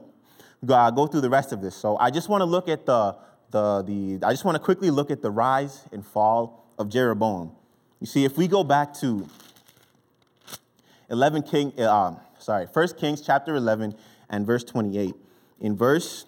uh, 0.69 0.91
go 0.91 1.07
through 1.07 1.23
the 1.23 1.31
rest 1.31 1.53
of 1.53 1.63
this. 1.63 1.75
So 1.75 1.97
I 1.99 2.11
just 2.11 2.29
want 2.29 2.43
to 2.43 2.47
look 2.47 2.69
at 2.69 2.85
the 2.85 3.17
the, 3.51 3.83
the, 3.83 4.27
I 4.27 4.31
just 4.31 4.45
want 4.45 4.57
to 4.57 4.63
quickly 4.63 4.91
look 4.91 5.11
at 5.11 5.23
the 5.23 5.31
rise 5.31 5.85
and 5.93 6.07
fall 6.07 6.67
of 6.79 6.89
Jeroboam. 6.89 7.53
You 8.01 8.07
see, 8.07 8.25
if 8.25 8.37
we 8.37 8.47
go 8.47 8.63
back 8.63 8.95
to 8.95 9.29
11 11.11 11.43
King, 11.43 11.73
uh, 11.81 12.17
sorry, 12.39 12.67
1 12.67 12.89
Kings 12.99 13.21
chapter 13.21 13.57
11 13.57 13.95
and 14.29 14.47
verse 14.47 14.65
28. 14.65 15.15
In 15.61 15.77
verse 15.77 16.27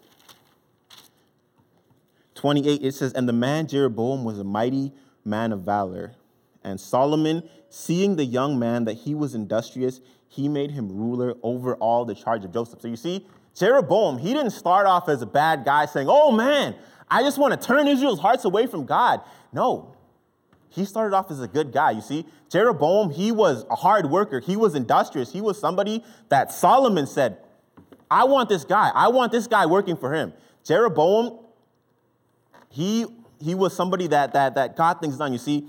28, 2.35 2.83
it 2.83 2.95
says, 2.95 3.13
And 3.13 3.29
the 3.29 3.33
man 3.33 3.67
Jeroboam 3.67 4.25
was 4.25 4.39
a 4.39 4.45
mighty 4.45 4.93
man 5.25 5.53
of 5.53 5.61
valor. 5.61 6.13
And 6.65 6.81
Solomon, 6.81 7.49
seeing 7.69 8.17
the 8.17 8.25
young 8.25 8.59
man 8.59 8.85
that 8.85 8.95
he 8.95 9.15
was 9.15 9.35
industrious, 9.35 10.01
he 10.29 10.49
made 10.49 10.71
him 10.71 10.89
ruler 10.89 11.35
over 11.43 11.75
all 11.77 12.05
the 12.05 12.15
charge 12.15 12.45
of 12.45 12.53
Joseph. 12.53 12.81
So 12.81 12.89
you 12.89 12.97
see, 12.97 13.27
Jeroboam, 13.55 14.19
he 14.19 14.33
didn't 14.33 14.53
start 14.53 14.87
off 14.87 15.09
as 15.09 15.23
a 15.23 15.27
bad 15.27 15.65
guy 15.65 15.87
saying, 15.87 16.07
Oh 16.09 16.31
man, 16.31 16.75
I 17.11 17.23
just 17.23 17.39
want 17.39 17.59
to 17.59 17.67
turn 17.67 17.89
Israel's 17.89 18.21
hearts 18.21 18.45
away 18.45 18.67
from 18.67 18.87
God. 18.87 19.21
No. 19.53 19.95
He 20.69 20.85
started 20.85 21.15
off 21.17 21.31
as 21.31 21.41
a 21.41 21.49
good 21.49 21.73
guy. 21.73 21.91
You 21.91 22.01
see, 22.01 22.27
Jeroboam, 22.49 23.11
he 23.11 23.33
was 23.33 23.65
a 23.71 23.75
hard 23.75 24.07
worker. 24.07 24.39
He 24.39 24.57
was 24.57 24.75
industrious. 24.75 25.33
He 25.33 25.41
was 25.41 25.59
somebody 25.59 26.05
that 26.29 26.53
Solomon 26.53 27.07
said, 27.07 27.39
I 28.09 28.25
want 28.25 28.49
this 28.49 28.65
guy. 28.65 28.91
I 28.95 29.09
want 29.09 29.33
this 29.33 29.47
guy 29.49 29.67
working 29.67 29.97
for 29.97 30.15
him. 30.15 30.33
Jeroboam, 30.65 31.39
he, 32.69 33.07
he 33.41 33.55
was 33.55 33.75
somebody 33.75 34.07
that, 34.09 34.33
that, 34.33 34.55
that 34.55 34.77
got 34.77 35.01
things 35.01 35.17
done. 35.17 35.33
You 35.33 35.39
see, 35.39 35.67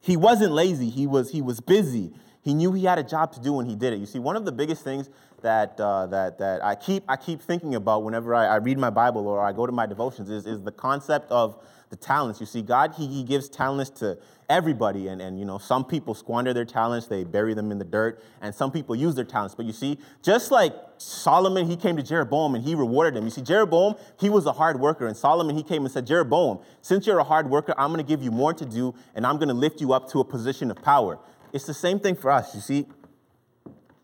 he 0.00 0.16
wasn't 0.16 0.52
lazy. 0.52 0.90
He 0.90 1.06
was, 1.06 1.32
he 1.32 1.42
was 1.42 1.60
busy. 1.60 2.12
He 2.42 2.54
knew 2.54 2.72
he 2.72 2.84
had 2.84 2.98
a 2.98 3.02
job 3.02 3.32
to 3.32 3.40
do 3.40 3.54
when 3.54 3.66
he 3.66 3.74
did 3.74 3.92
it. 3.92 3.98
You 3.98 4.06
see, 4.06 4.18
one 4.18 4.36
of 4.36 4.44
the 4.44 4.52
biggest 4.52 4.84
things 4.84 5.08
that, 5.44 5.78
uh, 5.78 6.06
that, 6.06 6.38
that 6.38 6.64
I, 6.64 6.74
keep, 6.74 7.04
I 7.06 7.16
keep 7.16 7.40
thinking 7.40 7.74
about 7.74 8.02
whenever 8.02 8.34
I, 8.34 8.46
I, 8.46 8.56
read 8.56 8.78
my 8.78 8.88
Bible 8.88 9.28
or 9.28 9.44
I 9.44 9.52
go 9.52 9.66
to 9.66 9.72
my 9.72 9.84
devotions 9.84 10.30
is, 10.30 10.46
is 10.46 10.62
the 10.62 10.72
concept 10.72 11.30
of 11.30 11.62
the 11.90 11.96
talents. 11.96 12.40
You 12.40 12.46
see, 12.46 12.62
God, 12.62 12.94
he, 12.96 13.06
he 13.06 13.22
gives 13.22 13.50
talents 13.50 13.90
to 14.00 14.16
everybody. 14.48 15.08
And, 15.08 15.20
and, 15.20 15.38
you 15.38 15.44
know, 15.44 15.58
some 15.58 15.84
people 15.84 16.14
squander 16.14 16.54
their 16.54 16.64
talents, 16.64 17.08
they 17.08 17.24
bury 17.24 17.52
them 17.52 17.70
in 17.70 17.78
the 17.78 17.84
dirt, 17.84 18.24
and 18.40 18.54
some 18.54 18.72
people 18.72 18.96
use 18.96 19.14
their 19.16 19.24
talents. 19.24 19.54
But 19.54 19.66
you 19.66 19.74
see, 19.74 19.98
just 20.22 20.50
like 20.50 20.74
Solomon, 20.96 21.66
he 21.66 21.76
came 21.76 21.98
to 21.98 22.02
Jeroboam 22.02 22.54
and 22.54 22.64
he 22.64 22.74
rewarded 22.74 23.18
him. 23.18 23.24
You 23.24 23.30
see, 23.30 23.42
Jeroboam, 23.42 23.96
he 24.18 24.30
was 24.30 24.46
a 24.46 24.52
hard 24.52 24.80
worker. 24.80 25.06
And 25.06 25.14
Solomon, 25.16 25.54
he 25.54 25.62
came 25.62 25.84
and 25.84 25.92
said, 25.92 26.06
Jeroboam, 26.06 26.60
since 26.80 27.06
you're 27.06 27.18
a 27.18 27.24
hard 27.24 27.50
worker, 27.50 27.74
I'm 27.76 27.92
going 27.92 28.04
to 28.04 28.08
give 28.08 28.22
you 28.22 28.30
more 28.30 28.54
to 28.54 28.64
do, 28.64 28.94
and 29.14 29.26
I'm 29.26 29.36
going 29.36 29.48
to 29.48 29.54
lift 29.54 29.82
you 29.82 29.92
up 29.92 30.10
to 30.12 30.20
a 30.20 30.24
position 30.24 30.70
of 30.70 30.82
power. 30.82 31.18
It's 31.52 31.66
the 31.66 31.74
same 31.74 32.00
thing 32.00 32.16
for 32.16 32.30
us. 32.30 32.54
You 32.54 32.62
see, 32.62 32.86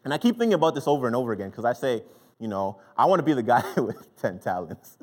and 0.04 0.14
I 0.14 0.18
keep 0.18 0.38
thinking 0.38 0.54
about 0.54 0.74
this 0.74 0.86
over 0.86 1.06
and 1.06 1.14
over 1.14 1.32
again 1.32 1.50
because 1.50 1.64
I 1.64 1.72
say, 1.72 2.02
you 2.38 2.48
know, 2.48 2.80
I 2.96 3.04
want 3.04 3.20
to 3.20 3.22
be 3.24 3.34
the 3.34 3.42
guy 3.42 3.62
with 3.76 4.16
10 4.16 4.38
talents. 4.38 4.96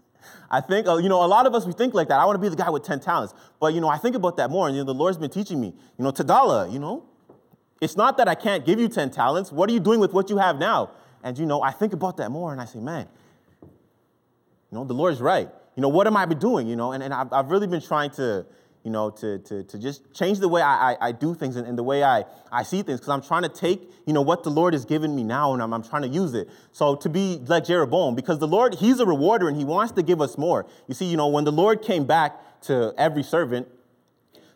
I 0.49 0.61
think, 0.61 0.87
uh, 0.87 0.97
you 0.97 1.07
know, 1.07 1.23
a 1.23 1.27
lot 1.27 1.45
of 1.45 1.53
us, 1.53 1.65
we 1.65 1.73
think 1.73 1.93
like 1.93 2.07
that. 2.09 2.19
I 2.19 2.25
want 2.25 2.35
to 2.35 2.41
be 2.41 2.49
the 2.49 2.55
guy 2.55 2.69
with 2.69 2.83
10 2.83 2.99
talents. 2.99 3.33
But, 3.59 3.73
you 3.73 3.81
know, 3.81 3.87
I 3.87 3.97
think 3.97 4.15
about 4.15 4.37
that 4.37 4.49
more. 4.49 4.67
And, 4.67 4.75
you 4.75 4.81
know, 4.81 4.87
the 4.87 4.97
Lord's 4.97 5.17
been 5.17 5.29
teaching 5.29 5.61
me, 5.61 5.67
you 5.97 6.03
know, 6.03 6.11
Tadala, 6.11 6.71
you 6.71 6.79
know, 6.79 7.05
it's 7.79 7.95
not 7.95 8.17
that 8.17 8.27
I 8.27 8.35
can't 8.35 8.65
give 8.65 8.79
you 8.79 8.87
10 8.87 9.11
talents. 9.11 9.51
What 9.51 9.69
are 9.69 9.73
you 9.73 9.79
doing 9.79 9.99
with 9.99 10.13
what 10.13 10.29
you 10.29 10.37
have 10.37 10.57
now? 10.57 10.91
And, 11.23 11.37
you 11.37 11.45
know, 11.45 11.61
I 11.61 11.71
think 11.71 11.93
about 11.93 12.17
that 12.17 12.31
more 12.31 12.51
and 12.51 12.59
I 12.59 12.65
say, 12.65 12.79
man, 12.79 13.07
you 13.61 14.77
know, 14.77 14.83
the 14.83 14.93
Lord's 14.93 15.21
right. 15.21 15.49
You 15.75 15.81
know, 15.81 15.89
what 15.89 16.07
am 16.07 16.17
I 16.17 16.25
doing? 16.25 16.67
You 16.67 16.75
know, 16.75 16.91
and, 16.91 17.03
and 17.03 17.13
I've, 17.13 17.31
I've 17.31 17.51
really 17.51 17.67
been 17.67 17.81
trying 17.81 18.09
to, 18.11 18.45
you 18.87 18.93
know, 18.93 19.09
to, 19.09 19.37
to, 19.39 19.63
to 19.63 19.77
just 19.77 20.13
change 20.13 20.39
the 20.39 20.47
way 20.47 20.61
I, 20.61 20.93
I, 20.93 20.97
I 21.09 21.11
do 21.11 21.35
things 21.35 21.57
and, 21.57 21.67
and, 21.67 21.77
the 21.77 21.83
way 21.83 22.05
I, 22.05 22.23
I 22.49 22.63
see 22.63 22.83
things 22.83 23.01
because 23.01 23.09
I'm 23.09 23.21
trying 23.21 23.43
to 23.43 23.49
take, 23.49 23.81
you 24.05 24.13
know, 24.13 24.21
what 24.21 24.45
the 24.45 24.49
Lord 24.49 24.73
has 24.73 24.85
given 24.85 25.13
me 25.13 25.25
now 25.25 25.51
and 25.51 25.61
I'm, 25.61 25.73
I'm 25.73 25.83
trying 25.83 26.03
to 26.03 26.07
use 26.07 26.33
it. 26.33 26.47
So 26.71 26.95
to 26.95 27.09
be 27.09 27.37
like 27.47 27.65
Jeroboam, 27.65 28.15
because 28.15 28.39
the 28.39 28.47
Lord, 28.47 28.75
he's 28.75 29.01
a 29.01 29.05
rewarder 29.05 29.49
and 29.49 29.57
he 29.57 29.65
wants 29.65 29.91
to 29.91 30.03
give 30.03 30.21
us 30.21 30.37
more. 30.37 30.65
You 30.87 30.93
see, 30.93 31.03
you 31.03 31.17
know, 31.17 31.27
when 31.27 31.43
the 31.43 31.51
Lord 31.51 31.81
came 31.81 32.05
back 32.05 32.61
to 32.61 32.93
every 32.97 33.23
servant, 33.23 33.67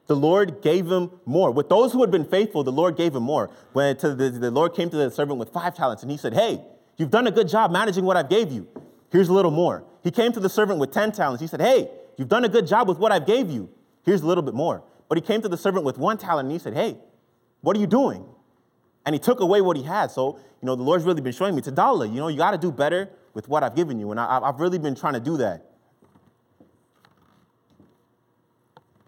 the 0.07 0.15
Lord 0.15 0.61
gave 0.61 0.89
him 0.89 1.11
more. 1.25 1.51
With 1.51 1.67
those 1.67 1.91
who 1.91 1.99
had 1.99 2.09
been 2.09 2.23
faithful, 2.23 2.63
the 2.63 2.71
Lord 2.71 2.95
gave 2.95 3.13
him 3.13 3.23
more. 3.23 3.49
When 3.73 3.97
to 3.97 4.15
the, 4.15 4.29
the 4.29 4.49
Lord 4.49 4.73
came 4.73 4.89
to 4.91 4.95
the 4.95 5.11
servant 5.11 5.39
with 5.39 5.49
five 5.49 5.75
talents 5.75 6.03
and 6.03 6.09
he 6.11 6.17
said, 6.17 6.33
hey, 6.33 6.61
you've 6.95 7.11
done 7.11 7.27
a 7.27 7.31
good 7.31 7.49
job 7.49 7.69
managing 7.69 8.05
what 8.05 8.15
I've 8.15 8.29
gave 8.29 8.49
you. 8.49 8.65
Here's 9.11 9.27
a 9.27 9.33
little 9.33 9.51
more. 9.51 9.83
He 10.05 10.09
came 10.09 10.31
to 10.31 10.39
the 10.39 10.47
servant 10.47 10.79
with 10.79 10.91
10 10.91 11.11
talents. 11.11 11.41
He 11.41 11.47
said, 11.47 11.59
hey, 11.59 11.89
you've 12.15 12.29
done 12.29 12.45
a 12.45 12.49
good 12.49 12.65
job 12.65 12.87
with 12.87 12.97
what 12.97 13.11
I've 13.11 13.25
gave 13.25 13.49
you. 13.49 13.69
Here's 14.03 14.21
a 14.21 14.27
little 14.27 14.43
bit 14.43 14.53
more. 14.53 14.83
But 15.07 15.17
he 15.17 15.21
came 15.21 15.41
to 15.41 15.49
the 15.49 15.57
servant 15.57 15.83
with 15.85 15.97
one 15.97 16.17
talent 16.17 16.45
and 16.45 16.51
he 16.51 16.59
said, 16.59 16.73
Hey, 16.73 16.97
what 17.61 17.75
are 17.75 17.79
you 17.79 17.87
doing? 17.87 18.25
And 19.05 19.13
he 19.13 19.19
took 19.19 19.39
away 19.39 19.61
what 19.61 19.77
he 19.77 19.83
had. 19.83 20.11
So, 20.11 20.37
you 20.61 20.65
know, 20.65 20.75
the 20.75 20.83
Lord's 20.83 21.03
really 21.05 21.21
been 21.21 21.33
showing 21.33 21.55
me 21.55 21.61
Tadala, 21.61 22.07
you 22.07 22.19
know, 22.19 22.27
you 22.27 22.37
got 22.37 22.51
to 22.51 22.57
do 22.57 22.71
better 22.71 23.09
with 23.33 23.47
what 23.47 23.63
I've 23.63 23.75
given 23.75 23.99
you. 23.99 24.11
And 24.11 24.19
I, 24.19 24.39
have 24.45 24.59
really 24.59 24.77
been 24.77 24.95
trying 24.95 25.13
to 25.13 25.19
do 25.19 25.37
that. 25.37 25.65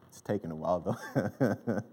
It's 0.09 0.21
taking 0.21 0.51
a 0.51 0.55
while, 0.55 0.79
though. 0.79 1.83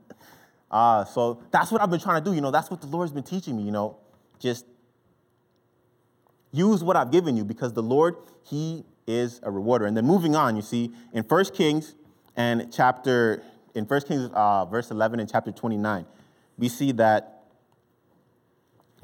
uh, 0.70 1.04
so 1.04 1.42
that's 1.50 1.70
what 1.70 1.82
I've 1.82 1.90
been 1.90 2.00
trying 2.00 2.22
to 2.22 2.30
do. 2.30 2.34
You 2.34 2.40
know, 2.40 2.50
that's 2.50 2.70
what 2.70 2.80
the 2.80 2.86
Lord's 2.86 3.12
been 3.12 3.22
teaching 3.22 3.56
me, 3.56 3.64
you 3.64 3.72
know, 3.72 3.98
just 4.38 4.64
use 6.52 6.82
what 6.82 6.96
I've 6.96 7.10
given 7.10 7.36
you 7.36 7.44
because 7.44 7.74
the 7.74 7.82
Lord, 7.82 8.16
He 8.44 8.84
is 9.06 9.40
a 9.42 9.50
rewarder. 9.50 9.86
And 9.86 9.96
then 9.96 10.06
moving 10.06 10.34
on, 10.34 10.56
you 10.56 10.62
see, 10.62 10.92
in 11.12 11.24
1 11.24 11.44
Kings 11.46 11.94
and 12.36 12.72
chapter, 12.72 13.42
in 13.74 13.84
1 13.84 14.00
Kings 14.02 14.30
uh, 14.32 14.64
verse 14.64 14.90
11 14.90 15.20
and 15.20 15.30
chapter 15.30 15.50
29, 15.50 16.06
we 16.58 16.68
see 16.68 16.92
that 16.92 17.44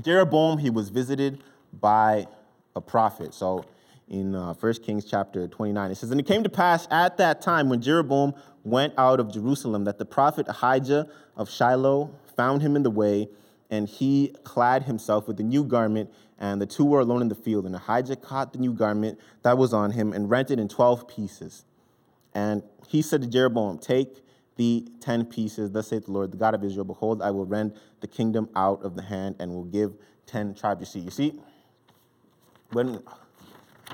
Jeroboam, 0.00 0.58
he 0.58 0.70
was 0.70 0.90
visited 0.90 1.42
by 1.72 2.26
a 2.74 2.80
prophet. 2.80 3.34
So 3.34 3.64
in 4.08 4.34
uh, 4.34 4.54
1 4.54 4.74
Kings 4.74 5.04
chapter 5.04 5.48
29, 5.48 5.90
it 5.90 5.94
says, 5.96 6.10
And 6.10 6.20
it 6.20 6.26
came 6.26 6.42
to 6.42 6.48
pass 6.48 6.86
at 6.90 7.16
that 7.16 7.40
time 7.40 7.68
when 7.68 7.80
Jeroboam 7.80 8.34
went 8.62 8.94
out 8.98 9.20
of 9.20 9.32
Jerusalem 9.32 9.84
that 9.84 9.98
the 9.98 10.04
prophet 10.04 10.46
Ahijah 10.48 11.08
of 11.36 11.50
Shiloh 11.50 12.10
found 12.36 12.62
him 12.62 12.76
in 12.76 12.82
the 12.82 12.90
way, 12.90 13.28
and 13.70 13.88
he 13.88 14.34
clad 14.44 14.84
himself 14.84 15.26
with 15.26 15.40
a 15.40 15.42
new 15.42 15.64
garment, 15.64 16.10
and 16.38 16.60
the 16.60 16.66
two 16.66 16.84
were 16.84 17.00
alone 17.00 17.22
in 17.22 17.28
the 17.28 17.34
field. 17.34 17.64
And 17.64 17.74
Ahijah 17.74 18.16
caught 18.16 18.52
the 18.52 18.58
new 18.58 18.72
garment 18.72 19.18
that 19.42 19.56
was 19.56 19.72
on 19.72 19.92
him 19.92 20.12
and 20.12 20.28
rent 20.28 20.50
it 20.50 20.58
in 20.58 20.68
12 20.68 21.08
pieces. 21.08 21.64
And 22.36 22.62
he 22.86 23.00
said 23.00 23.22
to 23.22 23.26
Jeroboam, 23.26 23.78
Take 23.78 24.22
the 24.56 24.86
ten 25.00 25.24
pieces, 25.24 25.70
thus 25.70 25.88
saith 25.88 26.04
the 26.04 26.12
Lord, 26.12 26.32
the 26.32 26.36
God 26.36 26.54
of 26.54 26.62
Israel, 26.62 26.84
behold, 26.84 27.22
I 27.22 27.30
will 27.30 27.46
rend 27.46 27.72
the 28.00 28.06
kingdom 28.06 28.50
out 28.54 28.82
of 28.84 28.94
the 28.94 29.00
hand 29.00 29.36
and 29.38 29.50
will 29.52 29.64
give 29.64 29.94
ten 30.26 30.54
tribes. 30.54 30.80
You 30.80 30.86
see, 30.86 30.98
you 31.00 31.10
see, 31.10 31.40
when, 32.72 33.00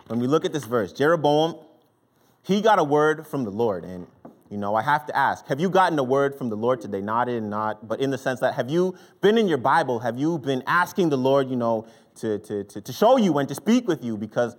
when 0.09 0.19
we 0.19 0.27
look 0.27 0.45
at 0.45 0.53
this 0.53 0.65
verse, 0.65 0.93
Jeroboam, 0.93 1.55
he 2.43 2.61
got 2.61 2.81
a 2.81 2.85
word 2.85 3.29
from 3.29 3.45
the 3.45 3.53
Lord. 3.53 3.85
And, 3.85 4.09
you 4.51 4.59
know, 4.59 4.75
I 4.75 4.83
have 4.83 5.07
to 5.07 5.17
ask, 5.17 5.47
have 5.47 5.61
you 5.61 5.71
gotten 5.71 5.97
a 6.01 6.03
word 6.03 6.35
from 6.35 6.49
the 6.49 6.57
Lord 6.57 6.81
today? 6.81 7.01
Not 7.01 7.29
in, 7.29 7.49
not, 7.49 7.87
but 7.87 8.01
in 8.01 8.11
the 8.11 8.19
sense 8.19 8.41
that 8.41 8.55
have 8.55 8.69
you 8.69 8.97
been 9.21 9.39
in 9.39 9.47
your 9.47 9.59
Bible? 9.59 10.01
Have 10.01 10.19
you 10.19 10.39
been 10.39 10.65
asking 10.67 11.11
the 11.11 11.17
Lord, 11.17 11.49
you 11.49 11.55
know, 11.55 11.87
to, 12.17 12.41
to, 12.41 12.65
to, 12.65 12.81
to 12.81 12.93
show 12.93 13.19
you 13.19 13.39
and 13.39 13.49
to 13.49 13.55
speak 13.55 13.87
with 13.87 14.03
you? 14.03 14.17
Because 14.17 14.57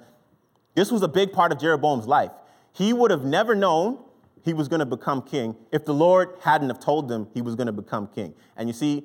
this 0.74 0.90
was 0.90 1.02
a 1.02 1.10
big 1.10 1.34
part 1.34 1.52
of 1.52 1.60
Jeroboam's 1.60 2.08
life. 2.08 2.32
He 2.74 2.92
would 2.92 3.12
have 3.12 3.24
never 3.24 3.56
known 3.56 4.00
he 4.44 4.54
was 4.54 4.68
going 4.68 4.80
to 4.80 4.86
become 4.86 5.22
king 5.22 5.56
if 5.72 5.86
the 5.86 5.94
Lord 5.94 6.36
hadn't 6.42 6.70
have 6.70 6.80
told 6.80 7.10
him 7.12 7.28
he 7.34 7.42
was 7.42 7.56
going 7.56 7.68
to 7.68 7.74
become 7.74 8.08
king. 8.08 8.34
And 8.58 8.68
you 8.68 8.74
see, 8.74 9.04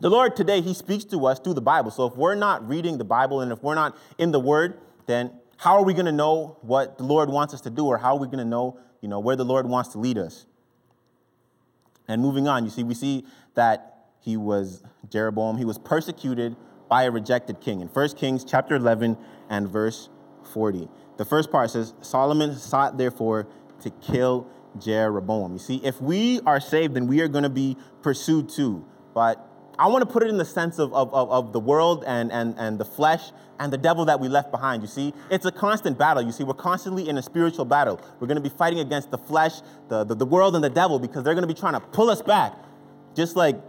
The 0.00 0.08
Lord 0.08 0.34
today, 0.34 0.62
He 0.62 0.72
speaks 0.72 1.04
to 1.04 1.26
us 1.26 1.38
through 1.38 1.54
the 1.54 1.60
Bible. 1.60 1.90
So 1.90 2.06
if 2.06 2.16
we're 2.16 2.34
not 2.34 2.66
reading 2.66 2.96
the 2.96 3.04
Bible 3.04 3.42
and 3.42 3.52
if 3.52 3.62
we're 3.62 3.74
not 3.74 3.96
in 4.16 4.30
the 4.32 4.40
Word, 4.40 4.80
then 5.06 5.30
how 5.58 5.76
are 5.76 5.84
we 5.84 5.92
going 5.92 6.06
to 6.06 6.12
know 6.12 6.56
what 6.62 6.96
the 6.96 7.04
Lord 7.04 7.28
wants 7.28 7.52
us 7.52 7.60
to 7.62 7.70
do 7.70 7.86
or 7.86 7.98
how 7.98 8.16
are 8.16 8.18
we 8.18 8.26
going 8.26 8.38
to 8.38 8.44
know, 8.46 8.78
you 9.02 9.08
know, 9.08 9.20
where 9.20 9.36
the 9.36 9.44
Lord 9.44 9.66
wants 9.68 9.90
to 9.90 9.98
lead 9.98 10.16
us? 10.16 10.46
And 12.08 12.22
moving 12.22 12.48
on, 12.48 12.64
you 12.64 12.70
see, 12.70 12.82
we 12.82 12.94
see 12.94 13.26
that 13.54 14.06
he 14.20 14.38
was 14.38 14.82
Jeroboam, 15.10 15.58
he 15.58 15.66
was 15.66 15.78
persecuted 15.78 16.56
by 16.88 17.04
a 17.04 17.10
rejected 17.10 17.60
king. 17.60 17.82
In 17.82 17.88
1 17.88 18.08
Kings 18.16 18.42
chapter 18.42 18.74
11 18.76 19.18
and 19.50 19.68
verse 19.68 20.08
40. 20.54 20.88
The 21.20 21.26
first 21.26 21.52
part 21.52 21.70
says, 21.70 21.92
Solomon 22.00 22.56
sought 22.56 22.96
therefore 22.96 23.46
to 23.82 23.90
kill 23.90 24.46
Jeroboam. 24.78 25.52
You 25.52 25.58
see, 25.58 25.76
if 25.84 26.00
we 26.00 26.40
are 26.46 26.60
saved, 26.60 26.94
then 26.94 27.08
we 27.08 27.20
are 27.20 27.28
going 27.28 27.42
to 27.42 27.50
be 27.50 27.76
pursued 28.00 28.48
too. 28.48 28.86
But 29.12 29.46
I 29.78 29.88
want 29.88 30.00
to 30.00 30.10
put 30.10 30.22
it 30.22 30.30
in 30.30 30.38
the 30.38 30.46
sense 30.46 30.78
of, 30.78 30.94
of, 30.94 31.12
of, 31.12 31.30
of, 31.30 31.52
the 31.52 31.60
world 31.60 32.04
and, 32.06 32.32
and, 32.32 32.54
and 32.56 32.78
the 32.78 32.86
flesh 32.86 33.32
and 33.58 33.70
the 33.70 33.76
devil 33.76 34.06
that 34.06 34.18
we 34.18 34.28
left 34.28 34.50
behind. 34.50 34.80
You 34.80 34.88
see, 34.88 35.12
it's 35.30 35.44
a 35.44 35.52
constant 35.52 35.98
battle. 35.98 36.22
You 36.22 36.32
see, 36.32 36.42
we're 36.42 36.54
constantly 36.54 37.06
in 37.06 37.18
a 37.18 37.22
spiritual 37.22 37.66
battle. 37.66 38.00
We're 38.18 38.26
going 38.26 38.42
to 38.42 38.48
be 38.50 38.56
fighting 38.56 38.80
against 38.80 39.10
the 39.10 39.18
flesh, 39.18 39.60
the, 39.90 40.04
the, 40.04 40.14
the 40.14 40.24
world, 40.24 40.54
and 40.54 40.64
the 40.64 40.70
devil 40.70 40.98
because 40.98 41.22
they're 41.22 41.34
going 41.34 41.46
to 41.46 41.54
be 41.54 41.60
trying 41.60 41.74
to 41.74 41.80
pull 41.80 42.08
us 42.08 42.22
back, 42.22 42.54
just 43.14 43.36
like 43.36 43.60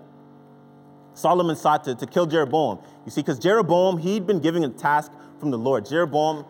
Solomon 1.15 1.57
sought 1.57 1.83
to, 1.83 1.95
to 1.95 2.05
kill 2.05 2.27
Jeroboam. 2.27 2.79
You 3.03 3.11
see, 3.11 3.19
because 3.19 3.39
Jeroboam, 3.39 3.97
he'd 3.97 4.25
been 4.25 4.39
given 4.39 4.63
a 4.63 4.69
task 4.69 5.11
from 5.37 5.51
the 5.51 5.57
Lord. 5.57 5.85
Jeroboam, 5.85 6.45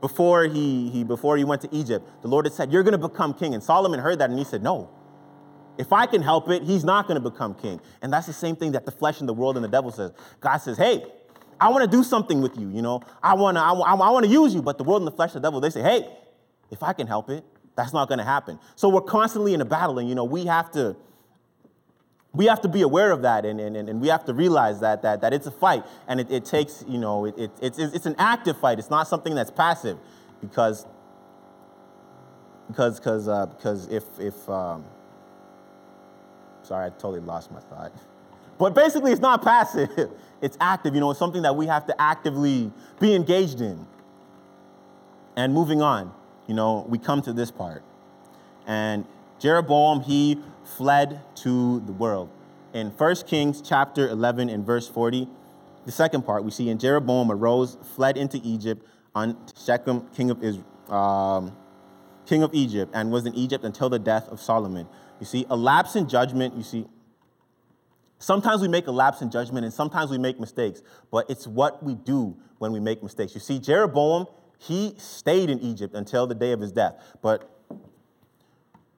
before 0.00 0.44
he, 0.44 0.90
he, 0.90 1.04
before 1.04 1.36
he 1.36 1.44
went 1.44 1.62
to 1.62 1.68
Egypt, 1.74 2.08
the 2.22 2.28
Lord 2.28 2.46
had 2.46 2.54
said, 2.54 2.72
You're 2.72 2.82
going 2.82 2.98
to 2.98 3.08
become 3.08 3.34
king. 3.34 3.54
And 3.54 3.62
Solomon 3.62 4.00
heard 4.00 4.18
that 4.18 4.30
and 4.30 4.38
he 4.38 4.44
said, 4.44 4.62
No. 4.62 4.90
If 5.78 5.94
I 5.94 6.04
can 6.04 6.20
help 6.20 6.50
it, 6.50 6.62
he's 6.62 6.84
not 6.84 7.06
going 7.06 7.22
to 7.22 7.30
become 7.30 7.54
king. 7.54 7.80
And 8.02 8.12
that's 8.12 8.26
the 8.26 8.34
same 8.34 8.54
thing 8.54 8.72
that 8.72 8.84
the 8.84 8.92
flesh 8.92 9.20
and 9.20 9.28
the 9.28 9.32
world 9.32 9.56
and 9.56 9.64
the 9.64 9.68
devil 9.68 9.90
says. 9.90 10.12
God 10.38 10.58
says, 10.58 10.76
hey, 10.76 11.02
I 11.58 11.70
want 11.70 11.90
to 11.90 11.96
do 11.96 12.04
something 12.04 12.42
with 12.42 12.58
you, 12.58 12.68
you 12.68 12.82
know. 12.82 13.00
I 13.22 13.34
want 13.34 13.56
to 13.56 13.62
I, 13.62 13.72
I, 13.72 13.94
I 13.94 14.10
want 14.10 14.26
to 14.26 14.30
use 14.30 14.54
you, 14.54 14.60
but 14.60 14.76
the 14.76 14.84
world 14.84 15.00
and 15.00 15.06
the 15.06 15.16
flesh 15.16 15.34
and 15.34 15.42
the 15.42 15.46
devil, 15.46 15.58
they 15.58 15.70
say, 15.70 15.80
hey, 15.80 16.06
if 16.70 16.82
I 16.82 16.92
can 16.92 17.06
help 17.06 17.30
it, 17.30 17.44
that's 17.76 17.92
not 17.92 18.08
going 18.08 18.18
to 18.18 18.24
happen. 18.24 18.58
So 18.76 18.88
we're 18.88 19.00
constantly 19.00 19.54
in 19.54 19.60
a 19.60 19.64
battle, 19.64 19.98
and 19.98 20.08
you 20.08 20.14
know, 20.14 20.24
we 20.24 20.44
have 20.46 20.70
to 20.72 20.96
we 22.32 22.46
have 22.46 22.60
to 22.62 22.68
be 22.68 22.82
aware 22.82 23.10
of 23.10 23.22
that 23.22 23.44
and, 23.44 23.60
and, 23.60 23.76
and 23.76 24.00
we 24.00 24.08
have 24.08 24.24
to 24.24 24.32
realize 24.32 24.80
that, 24.80 25.02
that, 25.02 25.20
that 25.20 25.32
it's 25.32 25.46
a 25.46 25.50
fight 25.50 25.84
and 26.06 26.20
it, 26.20 26.30
it 26.30 26.44
takes, 26.44 26.84
you 26.88 26.98
know, 26.98 27.24
it, 27.24 27.36
it, 27.36 27.50
it's, 27.60 27.78
it's 27.78 28.06
an 28.06 28.14
active 28.18 28.56
fight. 28.58 28.78
It's 28.78 28.90
not 28.90 29.08
something 29.08 29.34
that's 29.34 29.50
passive 29.50 29.98
because, 30.40 30.86
because, 32.68 33.00
because, 33.00 33.26
uh, 33.26 33.46
because 33.46 33.88
if, 33.88 34.04
if, 34.20 34.48
um, 34.48 34.84
Sorry, 36.70 36.86
I 36.86 36.90
totally 36.90 37.18
lost 37.18 37.50
my 37.50 37.58
thought. 37.58 37.92
But 38.56 38.76
basically, 38.76 39.10
it's 39.10 39.20
not 39.20 39.42
passive, 39.42 39.88
it's 40.40 40.56
active. 40.60 40.94
You 40.94 41.00
know, 41.00 41.10
it's 41.10 41.18
something 41.18 41.42
that 41.42 41.56
we 41.56 41.66
have 41.66 41.84
to 41.86 42.00
actively 42.00 42.70
be 43.00 43.12
engaged 43.12 43.60
in. 43.60 43.86
And 45.36 45.52
moving 45.52 45.82
on, 45.82 46.12
you 46.46 46.54
know, 46.54 46.86
we 46.88 46.96
come 46.96 47.22
to 47.22 47.32
this 47.32 47.50
part. 47.50 47.82
And 48.68 49.04
Jeroboam, 49.40 50.00
he 50.02 50.38
fled 50.64 51.20
to 51.36 51.80
the 51.80 51.92
world. 51.92 52.30
In 52.72 52.90
1 52.90 53.16
Kings 53.26 53.60
chapter 53.60 54.08
11 54.08 54.48
and 54.48 54.64
verse 54.64 54.88
40, 54.88 55.28
the 55.86 55.92
second 55.92 56.22
part, 56.22 56.44
we 56.44 56.50
see, 56.50 56.68
in 56.68 56.78
Jeroboam 56.78 57.30
arose, 57.30 57.76
fled 57.94 58.16
into 58.16 58.40
Egypt 58.44 58.86
on 59.14 59.36
Shechem, 59.64 60.06
king 60.14 60.30
of 60.30 60.42
Israel, 60.42 60.66
um, 60.94 61.56
king 62.26 62.42
of 62.42 62.54
Egypt, 62.54 62.92
and 62.94 63.10
was 63.10 63.26
in 63.26 63.34
Egypt 63.34 63.64
until 63.64 63.88
the 63.88 63.98
death 63.98 64.28
of 64.28 64.40
Solomon. 64.40 64.86
You 65.18 65.26
see, 65.26 65.46
a 65.50 65.56
lapse 65.56 65.96
in 65.96 66.08
judgment, 66.08 66.54
you 66.54 66.62
see, 66.62 66.86
sometimes 68.18 68.62
we 68.62 68.68
make 68.68 68.86
a 68.86 68.92
lapse 68.92 69.20
in 69.22 69.30
judgment 69.30 69.64
and 69.64 69.74
sometimes 69.74 70.10
we 70.10 70.18
make 70.18 70.38
mistakes, 70.38 70.82
but 71.10 71.28
it's 71.28 71.46
what 71.46 71.82
we 71.82 71.94
do 71.94 72.36
when 72.58 72.72
we 72.72 72.80
make 72.80 73.02
mistakes. 73.02 73.34
You 73.34 73.40
see, 73.40 73.58
Jeroboam, 73.58 74.26
he 74.58 74.94
stayed 74.98 75.50
in 75.50 75.58
Egypt 75.60 75.94
until 75.94 76.26
the 76.26 76.34
day 76.34 76.52
of 76.52 76.60
his 76.60 76.70
death. 76.70 76.94
But 77.22 77.50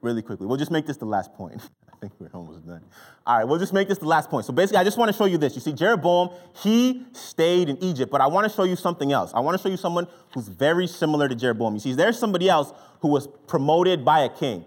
really 0.03 0.23
quickly, 0.23 0.47
we'll 0.47 0.59
just 0.59 0.71
make 0.71 0.87
this 0.87 0.99
the 0.99 1.07
last 1.07 1.33
point. 1.35 1.55
I 1.93 1.97
think 1.97 2.13
we're 2.19 2.29
almost 2.35 2.67
done. 2.67 2.83
All 3.27 3.39
right, 3.39 3.45
we'll 3.45 3.61
just 3.61 3.73
make 3.73 3.89
this 3.89 3.99
the 3.99 4.09
last 4.09 4.29
point. 4.29 4.45
So 4.45 4.53
basically, 4.53 4.79
I 4.79 4.85
just 4.85 4.99
want 4.99 5.11
to 5.11 5.17
show 5.17 5.25
you 5.25 5.39
this. 5.39 5.55
You 5.55 5.61
see, 5.61 5.73
Jeroboam, 5.73 6.31
he 6.57 7.07
stayed 7.13 7.69
in 7.69 7.83
Egypt, 7.83 8.11
but 8.11 8.21
I 8.21 8.27
want 8.27 8.51
to 8.51 8.55
show 8.55 8.65
you 8.65 8.77
something 8.77 9.13
else. 9.13 9.33
I 9.33 9.41
want 9.41 9.57
to 9.57 9.63
show 9.63 9.69
you 9.69 9.77
someone 9.77 10.09
who's 10.35 10.49
very 10.49 10.87
similar 10.89 11.29
to 11.29 11.35
Jeroboam. 11.35 11.75
You 11.75 11.81
see, 11.81 11.93
there's 11.93 12.19
somebody 12.19 12.49
else 12.49 12.73
who 13.01 13.09
was 13.09 13.29
promoted 13.47 14.05
by 14.05 14.21
a 14.21 14.29
king 14.29 14.65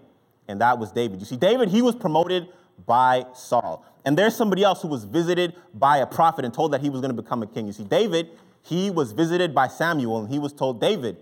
and 0.48 0.60
that 0.60 0.78
was 0.78 0.92
David. 0.92 1.20
You 1.20 1.26
see, 1.26 1.36
David, 1.36 1.68
he 1.68 1.82
was 1.82 1.94
promoted 1.94 2.48
by 2.86 3.26
Saul. 3.34 3.84
And 4.04 4.16
there's 4.16 4.36
somebody 4.36 4.62
else 4.62 4.82
who 4.82 4.88
was 4.88 5.04
visited 5.04 5.54
by 5.74 5.98
a 5.98 6.06
prophet 6.06 6.44
and 6.44 6.54
told 6.54 6.72
that 6.72 6.80
he 6.80 6.90
was 6.90 7.00
going 7.00 7.14
to 7.14 7.20
become 7.20 7.42
a 7.42 7.46
king. 7.46 7.66
You 7.66 7.72
see, 7.72 7.84
David, 7.84 8.30
he 8.62 8.90
was 8.90 9.12
visited 9.12 9.54
by 9.54 9.68
Samuel 9.68 10.20
and 10.20 10.28
he 10.28 10.38
was 10.38 10.52
told, 10.52 10.80
David, 10.80 11.16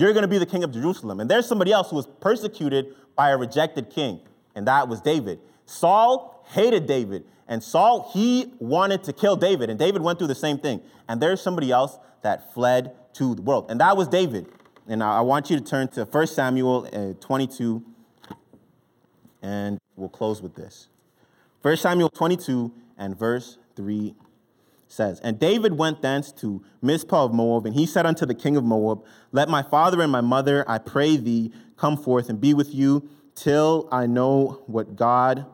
you're 0.00 0.12
going 0.12 0.22
to 0.22 0.28
be 0.28 0.38
the 0.38 0.46
king 0.46 0.64
of 0.64 0.72
Jerusalem. 0.72 1.20
And 1.20 1.30
there's 1.30 1.46
somebody 1.46 1.72
else 1.72 1.90
who 1.90 1.96
was 1.96 2.06
persecuted 2.20 2.94
by 3.16 3.30
a 3.30 3.36
rejected 3.36 3.90
king, 3.90 4.20
and 4.54 4.66
that 4.66 4.88
was 4.88 5.00
David. 5.00 5.40
Saul 5.66 6.44
hated 6.48 6.86
David, 6.86 7.24
and 7.46 7.62
Saul, 7.62 8.10
he 8.12 8.52
wanted 8.58 9.04
to 9.04 9.12
kill 9.12 9.36
David, 9.36 9.70
and 9.70 9.78
David 9.78 10.02
went 10.02 10.18
through 10.18 10.28
the 10.28 10.34
same 10.34 10.58
thing. 10.58 10.80
And 11.08 11.20
there's 11.20 11.40
somebody 11.40 11.70
else 11.70 11.98
that 12.22 12.54
fled 12.54 12.94
to 13.14 13.34
the 13.34 13.42
world, 13.42 13.70
and 13.70 13.80
that 13.80 13.96
was 13.96 14.08
David. 14.08 14.46
And 14.88 15.02
I 15.02 15.20
want 15.20 15.50
you 15.50 15.56
to 15.58 15.62
turn 15.62 15.88
to 15.88 16.04
1 16.04 16.26
Samuel 16.26 16.88
uh, 16.92 17.12
22 17.20 17.84
and 19.42 19.78
we'll 19.96 20.08
close 20.08 20.42
with 20.42 20.54
this. 20.54 20.88
1 21.62 21.76
Samuel 21.76 22.08
22 22.08 22.72
and 22.98 23.18
verse 23.18 23.58
3 23.76 24.14
says, 24.90 25.20
And 25.20 25.38
David 25.38 25.78
went 25.78 26.02
thence 26.02 26.32
to 26.32 26.62
Mizpah 26.82 27.26
of 27.26 27.34
Moab, 27.34 27.66
and 27.66 27.74
he 27.74 27.86
said 27.86 28.06
unto 28.06 28.26
the 28.26 28.34
king 28.34 28.56
of 28.56 28.64
Moab, 28.64 29.04
Let 29.32 29.48
my 29.48 29.62
father 29.62 30.02
and 30.02 30.10
my 30.10 30.20
mother, 30.20 30.64
I 30.68 30.78
pray 30.78 31.16
thee, 31.16 31.52
come 31.76 31.96
forth 31.96 32.28
and 32.28 32.40
be 32.40 32.54
with 32.54 32.74
you 32.74 33.08
till 33.34 33.88
I 33.90 34.06
know 34.06 34.62
what 34.66 34.96
God 34.96 35.46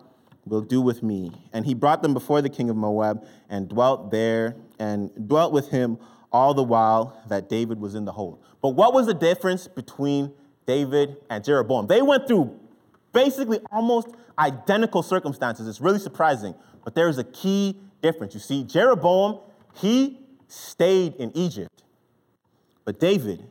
will 0.44 0.62
do 0.62 0.80
with 0.80 1.02
me. 1.02 1.32
And 1.52 1.66
he 1.66 1.74
brought 1.74 2.02
them 2.02 2.14
before 2.14 2.40
the 2.40 2.48
king 2.48 2.70
of 2.70 2.76
Moab 2.76 3.26
and 3.48 3.68
dwelt 3.68 4.10
there 4.10 4.56
and 4.78 5.10
dwelt 5.28 5.52
with 5.52 5.68
him 5.68 5.98
all 6.32 6.54
the 6.54 6.62
while 6.62 7.22
that 7.28 7.48
David 7.48 7.80
was 7.80 7.94
in 7.94 8.04
the 8.04 8.12
hold. 8.12 8.42
But 8.62 8.70
what 8.70 8.94
was 8.94 9.06
the 9.06 9.14
difference 9.14 9.68
between 9.68 10.32
David 10.66 11.16
and 11.30 11.44
Jeroboam? 11.44 11.86
They 11.86 12.02
went 12.02 12.26
through 12.26 12.58
basically 13.12 13.60
almost 13.70 14.08
identical 14.38 15.02
circumstances. 15.02 15.68
It's 15.68 15.80
really 15.80 15.98
surprising, 15.98 16.54
but 16.84 16.94
there 16.94 17.08
is 17.08 17.18
a 17.18 17.24
key 17.24 17.76
difference. 18.02 18.34
You 18.34 18.40
see, 18.40 18.64
Jeroboam, 18.64 19.40
he 19.74 20.18
stayed 20.48 21.14
in 21.16 21.36
Egypt, 21.36 21.82
but 22.84 23.00
David, 23.00 23.44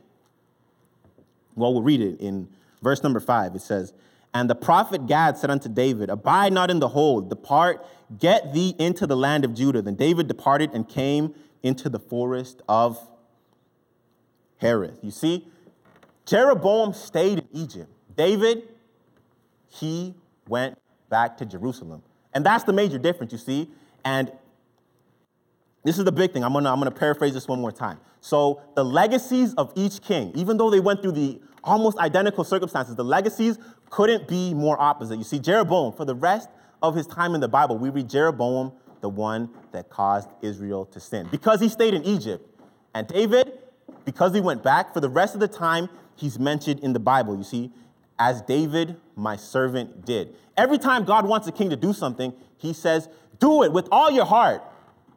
well, 1.54 1.72
we'll 1.72 1.82
read 1.82 2.00
it 2.00 2.20
in 2.20 2.48
verse 2.82 3.02
number 3.02 3.20
five. 3.20 3.54
It 3.54 3.62
says, 3.62 3.92
And 4.34 4.48
the 4.48 4.54
prophet 4.54 5.06
Gad 5.06 5.36
said 5.38 5.50
unto 5.50 5.68
David, 5.68 6.10
Abide 6.10 6.52
not 6.52 6.70
in 6.70 6.80
the 6.80 6.88
hold, 6.88 7.28
depart, 7.28 7.84
get 8.18 8.52
thee 8.52 8.74
into 8.78 9.06
the 9.06 9.16
land 9.16 9.44
of 9.44 9.54
Judah. 9.54 9.82
Then 9.82 9.94
David 9.94 10.28
departed 10.28 10.70
and 10.72 10.88
came 10.88 11.34
into 11.62 11.88
the 11.88 11.98
forest 11.98 12.62
of 12.68 12.98
Hereth. 14.62 15.02
You 15.02 15.10
see, 15.10 15.46
Jeroboam 16.24 16.92
stayed 16.92 17.38
in 17.38 17.48
Egypt. 17.52 17.90
David, 18.16 18.68
he 19.68 20.14
went 20.48 20.78
back 21.08 21.36
to 21.38 21.46
Jerusalem. 21.46 22.02
And 22.34 22.44
that's 22.44 22.64
the 22.64 22.72
major 22.72 22.98
difference, 22.98 23.32
you 23.32 23.38
see. 23.38 23.70
And 24.06 24.30
this 25.82 25.98
is 25.98 26.04
the 26.04 26.12
big 26.12 26.32
thing. 26.32 26.44
I'm 26.44 26.52
gonna, 26.52 26.72
I'm 26.72 26.78
gonna 26.78 26.92
paraphrase 26.92 27.34
this 27.34 27.48
one 27.48 27.60
more 27.60 27.72
time. 27.72 27.98
So, 28.20 28.62
the 28.76 28.84
legacies 28.84 29.52
of 29.54 29.72
each 29.74 30.00
king, 30.00 30.30
even 30.36 30.56
though 30.56 30.70
they 30.70 30.78
went 30.78 31.02
through 31.02 31.12
the 31.12 31.40
almost 31.64 31.98
identical 31.98 32.44
circumstances, 32.44 32.94
the 32.94 33.04
legacies 33.04 33.58
couldn't 33.90 34.28
be 34.28 34.54
more 34.54 34.80
opposite. 34.80 35.16
You 35.18 35.24
see, 35.24 35.40
Jeroboam, 35.40 35.92
for 35.92 36.04
the 36.04 36.14
rest 36.14 36.48
of 36.82 36.94
his 36.94 37.08
time 37.08 37.34
in 37.34 37.40
the 37.40 37.48
Bible, 37.48 37.78
we 37.78 37.90
read 37.90 38.08
Jeroboam, 38.08 38.72
the 39.00 39.08
one 39.08 39.50
that 39.72 39.90
caused 39.90 40.28
Israel 40.40 40.86
to 40.86 41.00
sin, 41.00 41.26
because 41.32 41.60
he 41.60 41.68
stayed 41.68 41.92
in 41.92 42.04
Egypt. 42.04 42.48
And 42.94 43.08
David, 43.08 43.58
because 44.04 44.32
he 44.32 44.40
went 44.40 44.62
back, 44.62 44.94
for 44.94 45.00
the 45.00 45.10
rest 45.10 45.34
of 45.34 45.40
the 45.40 45.48
time, 45.48 45.88
he's 46.14 46.38
mentioned 46.38 46.78
in 46.80 46.92
the 46.92 47.00
Bible. 47.00 47.36
You 47.36 47.44
see, 47.44 47.72
as 48.20 48.40
David, 48.42 48.96
my 49.16 49.34
servant, 49.34 50.04
did. 50.04 50.36
Every 50.56 50.78
time 50.78 51.04
God 51.04 51.26
wants 51.26 51.48
a 51.48 51.52
king 51.52 51.70
to 51.70 51.76
do 51.76 51.92
something, 51.92 52.32
he 52.56 52.72
says, 52.72 53.08
Do 53.38 53.62
it 53.62 53.72
with 53.72 53.88
all 53.90 54.10
your 54.10 54.24
heart, 54.24 54.62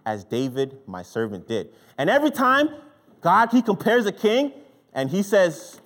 as 0.05 0.23
David, 0.23 0.77
my 0.87 1.03
servant, 1.03 1.47
did. 1.47 1.69
And 1.97 2.09
every 2.09 2.31
time 2.31 2.69
God, 3.21 3.49
he 3.51 3.61
compares 3.61 4.05
a 4.05 4.11
king 4.11 4.53
and 4.93 5.09
he 5.09 5.23
says, 5.23 5.79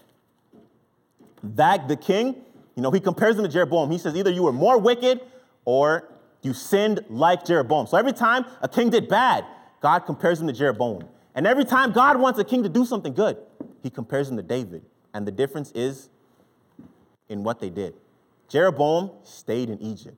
That 1.44 1.88
the 1.88 1.96
king, 1.96 2.36
you 2.76 2.84
know, 2.84 2.92
he 2.92 3.00
compares 3.00 3.38
him 3.38 3.44
to 3.44 3.50
Jeroboam. 3.50 3.92
He 3.92 3.98
says, 3.98 4.16
Either 4.16 4.32
you 4.32 4.44
were 4.44 4.54
more 4.54 4.78
wicked 4.78 5.22
or 5.66 6.10
you 6.42 6.54
sinned 6.54 7.04
like 7.10 7.46
Jeroboam. 7.46 7.88
So 7.88 7.98
every 7.98 8.14
time 8.14 8.46
a 8.62 8.68
king 8.68 8.90
did 8.90 9.08
bad, 9.08 9.46
God 9.82 10.00
compares 10.00 10.40
him 10.42 10.48
to 10.48 10.54
Jeroboam. 10.54 11.08
And 11.36 11.48
every 11.48 11.66
time 11.66 11.92
God 11.92 12.20
wants 12.20 12.40
a 12.40 12.44
king 12.44 12.64
to 12.64 12.70
do 12.70 12.86
something 12.86 13.14
good, 13.14 13.38
he 13.82 13.90
compares 13.90 14.30
him 14.30 14.38
to 14.38 14.44
David. 14.44 14.84
And 15.14 15.28
the 15.28 15.32
difference 15.32 15.72
is 15.72 16.10
in 17.30 17.44
what 17.44 17.60
they 17.60 17.70
did. 17.70 17.96
Jeroboam 18.48 19.12
stayed 19.24 19.70
in 19.70 19.82
Egypt. 19.82 20.18